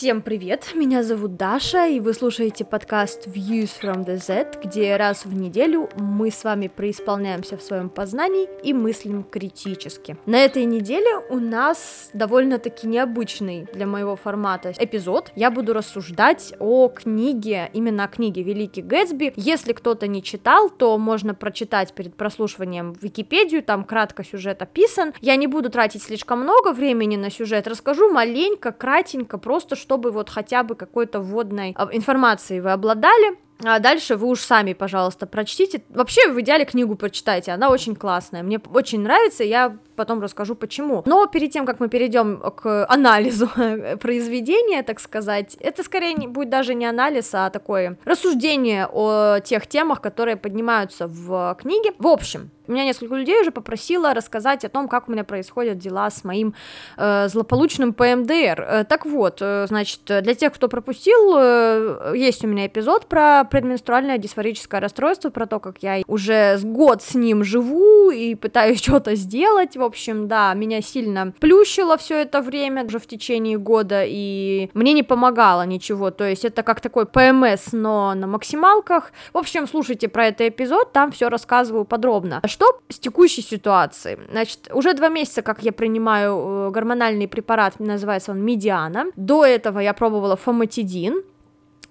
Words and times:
Всем 0.00 0.22
привет, 0.22 0.70
меня 0.74 1.02
зовут 1.02 1.36
Даша, 1.36 1.86
и 1.86 2.00
вы 2.00 2.14
слушаете 2.14 2.64
подкаст 2.64 3.26
Views 3.26 3.68
from 3.82 4.06
the 4.06 4.16
Z, 4.16 4.58
где 4.64 4.96
раз 4.96 5.26
в 5.26 5.34
неделю 5.34 5.90
мы 5.98 6.30
с 6.30 6.42
вами 6.42 6.68
преисполняемся 6.68 7.58
в 7.58 7.62
своем 7.62 7.90
познании 7.90 8.48
и 8.64 8.72
мыслим 8.72 9.22
критически. 9.24 10.16
На 10.24 10.42
этой 10.42 10.64
неделе 10.64 11.18
у 11.28 11.38
нас 11.38 12.08
довольно-таки 12.14 12.86
необычный 12.86 13.68
для 13.74 13.86
моего 13.86 14.16
формата 14.16 14.72
эпизод. 14.78 15.32
Я 15.36 15.50
буду 15.50 15.74
рассуждать 15.74 16.54
о 16.58 16.88
книге, 16.88 17.68
именно 17.74 18.04
о 18.04 18.08
книге 18.08 18.42
Великий 18.42 18.80
Гэтсби. 18.80 19.34
Если 19.36 19.74
кто-то 19.74 20.06
не 20.06 20.22
читал, 20.22 20.70
то 20.70 20.96
можно 20.96 21.34
прочитать 21.34 21.92
перед 21.92 22.14
прослушиванием 22.14 22.94
Википедию, 23.02 23.62
там 23.62 23.84
кратко 23.84 24.24
сюжет 24.24 24.62
описан. 24.62 25.12
Я 25.20 25.36
не 25.36 25.46
буду 25.46 25.68
тратить 25.68 26.02
слишком 26.02 26.40
много 26.40 26.72
времени 26.72 27.16
на 27.16 27.30
сюжет, 27.30 27.68
расскажу 27.68 28.10
маленько, 28.10 28.72
кратенько, 28.72 29.36
просто 29.36 29.76
просто 29.76 29.89
чтобы 29.90 30.12
вот 30.12 30.30
хотя 30.30 30.62
бы 30.62 30.76
какой-то 30.76 31.18
вводной 31.18 31.74
а, 31.76 31.88
информацией 31.90 32.60
вы 32.60 32.70
обладали. 32.70 33.36
А 33.64 33.80
дальше 33.80 34.14
вы 34.14 34.28
уж 34.28 34.38
сами, 34.40 34.72
пожалуйста, 34.72 35.26
прочтите. 35.26 35.82
Вообще, 35.88 36.30
в 36.30 36.40
идеале 36.40 36.64
книгу 36.64 36.94
прочитайте, 36.94 37.50
она 37.50 37.70
очень 37.70 37.96
классная. 37.96 38.44
Мне 38.44 38.60
очень 38.72 39.00
нравится, 39.00 39.42
я 39.42 39.76
потом 40.00 40.22
расскажу 40.22 40.54
почему. 40.54 41.02
Но 41.04 41.26
перед 41.26 41.50
тем, 41.50 41.66
как 41.66 41.78
мы 41.78 41.90
перейдем 41.90 42.38
к 42.38 42.86
анализу 42.86 43.48
произведения, 44.00 44.82
так 44.82 44.98
сказать, 44.98 45.58
это 45.60 45.82
скорее 45.82 46.14
не, 46.14 46.26
будет 46.26 46.48
даже 46.48 46.72
не 46.72 46.86
анализ, 46.86 47.34
а 47.34 47.50
такое 47.50 47.98
рассуждение 48.06 48.88
о 48.90 49.40
тех 49.40 49.66
темах, 49.66 50.00
которые 50.00 50.38
поднимаются 50.38 51.06
в 51.06 51.54
книге. 51.60 51.92
В 51.98 52.06
общем, 52.06 52.50
меня 52.70 52.84
несколько 52.84 53.14
людей 53.16 53.40
уже 53.40 53.50
попросило 53.50 54.14
рассказать 54.14 54.64
о 54.64 54.68
том, 54.68 54.88
как 54.88 55.08
у 55.08 55.12
меня 55.12 55.24
происходят 55.24 55.78
дела 55.78 56.08
с 56.08 56.24
моим 56.24 56.54
э, 56.96 57.28
злополучным 57.28 57.92
ПМДР. 57.92 58.60
Э, 58.60 58.84
так 58.88 59.04
вот, 59.04 59.38
э, 59.40 59.66
значит, 59.66 60.00
для 60.06 60.34
тех, 60.34 60.54
кто 60.54 60.68
пропустил, 60.68 61.34
э, 61.36 62.12
есть 62.16 62.44
у 62.44 62.46
меня 62.46 62.66
эпизод 62.66 63.06
про 63.06 63.44
предменструальное 63.44 64.18
дисфорическое 64.18 64.80
расстройство, 64.80 65.30
про 65.30 65.46
то, 65.46 65.58
как 65.58 65.82
я 65.82 66.02
уже 66.06 66.58
год 66.62 67.02
с 67.02 67.14
ним 67.14 67.44
живу 67.44 68.10
и 68.10 68.34
пытаюсь 68.34 68.78
что-то 68.82 69.14
сделать. 69.14 69.76
В 69.76 69.82
общем, 69.90 70.28
да, 70.28 70.54
меня 70.54 70.80
сильно 70.80 71.32
плющило 71.40 71.96
все 71.96 72.22
это 72.22 72.40
время, 72.40 72.84
уже 72.84 72.98
в 72.98 73.06
течение 73.06 73.58
года, 73.58 74.02
и 74.06 74.70
мне 74.74 74.92
не 74.92 75.02
помогало 75.02 75.66
ничего. 75.66 76.10
То 76.10 76.24
есть 76.24 76.44
это 76.44 76.62
как 76.62 76.80
такой 76.80 77.06
ПМС, 77.06 77.72
но 77.72 78.14
на 78.14 78.26
максималках. 78.26 79.12
В 79.32 79.38
общем, 79.38 79.66
слушайте 79.66 80.08
про 80.08 80.26
этот 80.26 80.40
эпизод, 80.42 80.92
там 80.92 81.10
все 81.10 81.28
рассказываю 81.28 81.84
подробно. 81.84 82.40
Что 82.46 82.80
с 82.88 82.98
текущей 82.98 83.42
ситуацией? 83.42 84.18
Значит, 84.30 84.70
уже 84.72 84.94
два 84.94 85.08
месяца, 85.08 85.42
как 85.42 85.62
я 85.62 85.72
принимаю 85.72 86.68
э, 86.68 86.70
гормональный 86.70 87.28
препарат, 87.28 87.80
называется 87.80 88.32
он 88.32 88.42
Медиана. 88.42 89.06
До 89.16 89.44
этого 89.44 89.80
я 89.80 89.92
пробовала 89.92 90.36
фоматидин, 90.36 91.22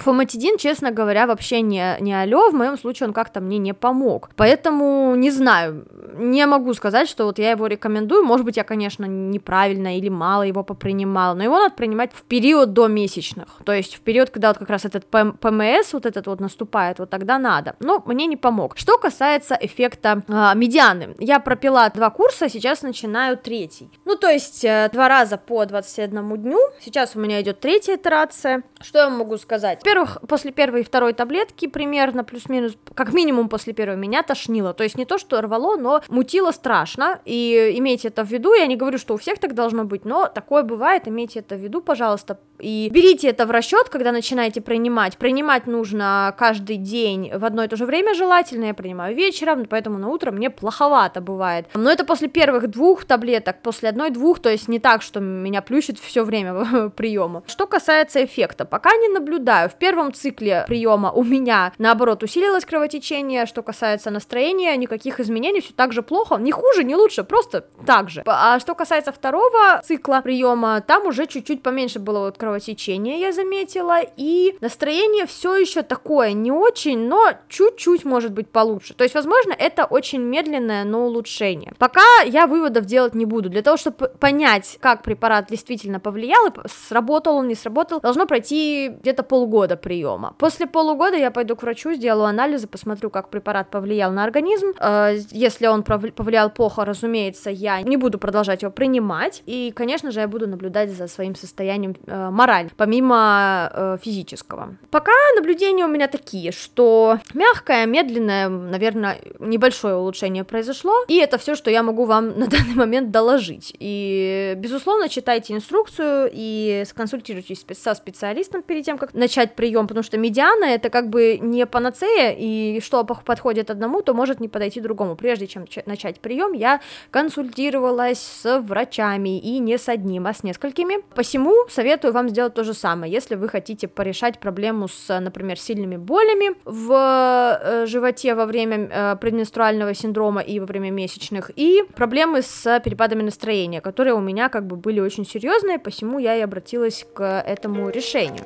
Фоматидин, 0.03 0.57
честно 0.57 0.91
говоря, 0.91 1.27
вообще 1.27 1.61
не, 1.61 1.97
не 1.99 2.13
алё, 2.13 2.49
в 2.49 2.53
моем 2.53 2.77
случае 2.77 3.07
он 3.07 3.13
как-то 3.13 3.41
мне 3.41 3.57
не 3.57 3.73
помог. 3.73 4.29
Поэтому, 4.35 5.15
не 5.15 5.31
знаю, 5.31 5.85
не 6.17 6.45
могу 6.45 6.73
сказать, 6.73 7.09
что 7.09 7.25
вот 7.25 7.39
я 7.39 7.51
его 7.51 7.67
рекомендую. 7.67 8.23
Может 8.23 8.45
быть, 8.45 8.57
я, 8.57 8.63
конечно, 8.63 9.05
неправильно 9.05 9.97
или 9.97 10.09
мало 10.09 10.43
его 10.43 10.63
попринимала, 10.63 11.33
но 11.33 11.43
его 11.43 11.57
надо 11.57 11.75
принимать 11.75 12.11
в 12.13 12.23
период 12.23 12.73
до 12.73 12.87
месячных. 12.87 13.47
То 13.65 13.73
есть 13.73 13.95
в 13.95 14.01
период, 14.01 14.29
когда 14.29 14.49
вот 14.49 14.57
как 14.57 14.69
раз 14.69 14.85
этот 14.85 15.05
ПМС 15.05 15.93
вот 15.93 16.05
этот 16.05 16.27
вот 16.27 16.39
наступает, 16.39 16.99
вот 16.99 17.09
тогда 17.09 17.37
надо. 17.37 17.75
Но 17.79 18.03
мне 18.05 18.25
не 18.25 18.37
помог. 18.37 18.77
Что 18.77 18.97
касается 18.97 19.57
эффекта 19.59 20.23
э, 20.27 20.51
медианы. 20.55 21.15
Я 21.19 21.39
пропила 21.39 21.89
два 21.93 22.09
курса, 22.09 22.49
сейчас 22.49 22.81
начинаю 22.81 23.37
третий. 23.37 23.89
Ну, 24.05 24.15
то 24.15 24.29
есть 24.29 24.63
э, 24.63 24.89
два 24.93 25.07
раза 25.07 25.37
по 25.37 25.65
21 25.65 26.41
дню. 26.41 26.59
Сейчас 26.81 27.15
у 27.15 27.19
меня 27.19 27.41
идет 27.41 27.59
третья 27.59 27.95
итерация. 27.95 28.63
Что 28.81 28.99
я 28.99 29.09
могу 29.09 29.37
сказать? 29.37 29.81
Во-первых, 29.89 30.19
после 30.27 30.51
первой 30.51 30.81
и 30.81 30.83
второй 30.83 31.13
таблетки 31.13 31.67
примерно 31.67 32.23
плюс-минус, 32.23 32.73
как 32.93 33.11
минимум 33.11 33.49
после 33.49 33.73
первой, 33.73 33.95
меня 33.95 34.21
тошнило. 34.21 34.71
То 34.75 34.83
есть 34.83 34.95
не 34.99 35.05
то, 35.05 35.17
что 35.17 35.41
рвало, 35.41 35.77
но 35.77 36.03
мутило 36.09 36.51
страшно. 36.51 37.21
И 37.25 37.73
имейте 37.75 38.09
это 38.09 38.23
в 38.23 38.29
виду. 38.29 38.53
Я 38.53 38.67
не 38.67 38.75
говорю, 38.75 38.99
что 38.99 39.15
у 39.15 39.17
всех 39.17 39.39
так 39.39 39.55
должно 39.55 39.85
быть, 39.85 40.05
но 40.05 40.27
такое 40.27 40.61
бывает. 40.61 41.07
Имейте 41.07 41.39
это 41.39 41.55
в 41.55 41.59
виду, 41.59 41.81
пожалуйста. 41.81 42.39
И 42.59 42.89
берите 42.91 43.29
это 43.29 43.47
в 43.47 43.51
расчет, 43.51 43.89
когда 43.89 44.11
начинаете 44.11 44.61
принимать. 44.61 45.17
Принимать 45.17 45.65
нужно 45.65 46.35
каждый 46.37 46.75
день 46.75 47.31
в 47.33 47.43
одно 47.43 47.63
и 47.63 47.67
то 47.67 47.75
же 47.75 47.85
время 47.85 48.13
желательно. 48.13 48.65
Я 48.65 48.73
принимаю 48.75 49.15
вечером, 49.15 49.65
поэтому 49.67 49.97
на 49.97 50.09
утро 50.09 50.31
мне 50.31 50.49
плоховато 50.51 51.21
бывает. 51.21 51.65
Но 51.73 51.89
это 51.89 52.05
после 52.05 52.27
первых 52.27 52.67
двух 52.67 53.05
таблеток, 53.05 53.61
после 53.63 53.89
одной-двух, 53.89 54.39
то 54.39 54.49
есть 54.49 54.67
не 54.67 54.79
так, 54.79 55.01
что 55.01 55.19
меня 55.19 55.61
плющит 55.61 55.97
все 55.97 56.23
время 56.23 56.89
приема. 56.95 57.43
Что 57.47 57.65
касается 57.65 58.23
эффекта, 58.23 58.65
пока 58.65 58.95
не 58.95 59.07
наблюдаю. 59.07 59.69
В 59.69 59.75
первом 59.79 60.13
цикле 60.13 60.65
приема 60.67 61.11
у 61.11 61.23
меня, 61.23 61.73
наоборот, 61.77 62.23
усилилось 62.23 62.65
кровотечение, 62.65 63.45
что 63.45 63.63
касается 63.63 64.11
настроения, 64.11 64.75
никаких 64.77 65.19
изменений, 65.19 65.61
все 65.61 65.73
так 65.73 65.93
же 65.93 66.01
плохо, 66.01 66.35
не 66.35 66.51
хуже, 66.51 66.83
не 66.83 66.95
лучше, 66.95 67.23
просто 67.23 67.65
так 67.85 68.09
же. 68.09 68.23
А 68.25 68.59
что 68.59 68.75
касается 68.75 69.11
второго 69.11 69.81
цикла 69.83 70.21
приема, 70.23 70.81
там 70.81 71.07
уже 71.07 71.25
чуть-чуть 71.25 71.63
поменьше 71.63 71.99
было 71.99 72.19
вот 72.19 72.37
кровотечения, 72.37 73.17
я 73.17 73.31
заметила, 73.31 73.99
и 74.17 74.57
настроение 74.61 75.25
все 75.25 75.55
еще 75.55 75.81
такое, 75.81 76.33
не 76.33 76.51
очень, 76.51 77.07
но 77.07 77.31
чуть-чуть 77.47 78.05
может 78.05 78.31
быть 78.31 78.49
получше. 78.49 78.93
То 78.93 79.03
есть, 79.03 79.15
возможно, 79.15 79.53
это 79.57 79.85
очень 79.85 80.21
медленное, 80.21 80.83
но 80.83 81.05
улучшение. 81.05 81.73
Пока 81.77 82.21
я 82.25 82.47
выводов 82.47 82.85
делать 82.85 83.15
не 83.15 83.25
буду. 83.25 83.49
Для 83.49 83.61
того, 83.61 83.77
чтобы 83.77 84.09
понять, 84.19 84.77
как 84.81 85.03
препарат 85.03 85.47
действительно 85.49 85.99
повлиял, 85.99 86.47
и 86.47 86.51
сработал 86.67 87.37
он, 87.37 87.47
не 87.47 87.55
сработал, 87.55 87.99
должно 88.01 88.25
пройти 88.25 88.91
где-то 89.01 89.23
полгода 89.23 89.68
полугода 89.69 89.77
приема. 89.77 90.33
После 90.37 90.65
полугода 90.67 91.17
я 91.17 91.31
пойду 91.31 91.55
к 91.55 91.63
врачу, 91.63 91.93
сделаю 91.93 92.25
анализы, 92.25 92.67
посмотрю, 92.67 93.09
как 93.09 93.29
препарат 93.29 93.69
повлиял 93.69 94.11
на 94.11 94.23
организм. 94.23 94.73
Э, 94.79 95.17
если 95.31 95.67
он 95.67 95.83
повлиял 95.83 96.49
плохо, 96.49 96.85
разумеется, 96.85 97.49
я 97.49 97.81
не 97.81 97.97
буду 97.97 98.17
продолжать 98.17 98.63
его 98.63 98.71
принимать. 98.71 99.43
И, 99.47 99.71
конечно 99.75 100.11
же, 100.11 100.19
я 100.21 100.27
буду 100.27 100.47
наблюдать 100.47 100.89
за 100.89 101.07
своим 101.07 101.35
состоянием 101.35 101.95
э, 102.07 102.29
морально, 102.29 102.69
помимо 102.77 103.69
э, 103.73 103.97
физического. 104.01 104.75
Пока 104.91 105.11
наблюдения 105.35 105.85
у 105.85 105.89
меня 105.89 106.07
такие, 106.07 106.51
что 106.51 107.19
мягкое, 107.33 107.85
медленное, 107.85 108.49
наверное, 108.49 109.17
небольшое 109.39 109.95
улучшение 109.95 110.43
произошло. 110.43 110.93
И 111.07 111.17
это 111.17 111.37
все, 111.37 111.55
что 111.55 111.71
я 111.71 111.83
могу 111.83 112.05
вам 112.05 112.27
на 112.39 112.47
данный 112.47 112.75
момент 112.75 113.11
доложить. 113.11 113.75
И, 113.79 114.53
безусловно, 114.57 115.09
читайте 115.09 115.53
инструкцию 115.53 116.29
и 116.33 116.83
сконсультируйтесь 116.87 117.65
со 117.81 117.93
специалистом 117.93 118.61
перед 118.61 118.85
тем, 118.85 118.97
как 118.97 119.13
начать 119.13 119.55
прием, 119.59 119.87
потому 119.87 120.03
что 120.03 120.17
медиана 120.17 120.63
это 120.63 120.89
как 120.89 121.09
бы 121.09 121.37
не 121.37 121.65
панацея, 121.65 122.33
и 122.37 122.79
что 122.79 123.03
подходит 123.03 123.69
одному, 123.69 124.01
то 124.01 124.13
может 124.13 124.39
не 124.39 124.47
подойти 124.47 124.79
другому. 124.79 125.17
Прежде 125.17 125.47
чем 125.47 125.65
начать 125.85 126.21
прием, 126.21 126.53
я 126.53 126.79
консультировалась 127.11 128.19
с 128.19 128.61
врачами, 128.61 129.37
и 129.37 129.59
не 129.59 129.77
с 129.77 129.89
одним, 129.89 130.27
а 130.27 130.33
с 130.33 130.43
несколькими. 130.43 131.03
Посему 131.13 131.53
советую 131.67 132.13
вам 132.13 132.29
сделать 132.29 132.53
то 132.53 132.63
же 132.63 132.73
самое, 132.73 133.11
если 133.11 133.35
вы 133.35 133.49
хотите 133.49 133.89
порешать 133.89 134.39
проблему 134.39 134.87
с, 134.87 135.19
например, 135.19 135.59
сильными 135.59 135.97
болями 135.97 136.55
в 136.63 137.59
э, 137.61 137.85
животе 137.85 138.35
во 138.35 138.45
время 138.45 138.89
э, 138.89 139.15
предменструального 139.17 139.93
синдрома 139.93 140.39
и 140.39 140.61
во 140.61 140.67
время 140.67 140.89
месячных, 140.89 141.51
и 141.57 141.83
проблемы 141.95 142.43
с 142.43 142.79
перепадами 142.79 143.23
настроения, 143.23 143.81
которые 143.81 144.13
у 144.13 144.21
меня 144.21 144.47
как 144.47 144.65
бы 144.65 144.77
были 144.77 145.01
очень 145.01 145.25
серьезные, 145.25 145.79
посему 145.79 146.17
я 146.17 146.37
и 146.37 146.41
обратилась 146.41 147.05
к 147.13 147.43
этому 147.45 147.89
решению. 147.89 148.45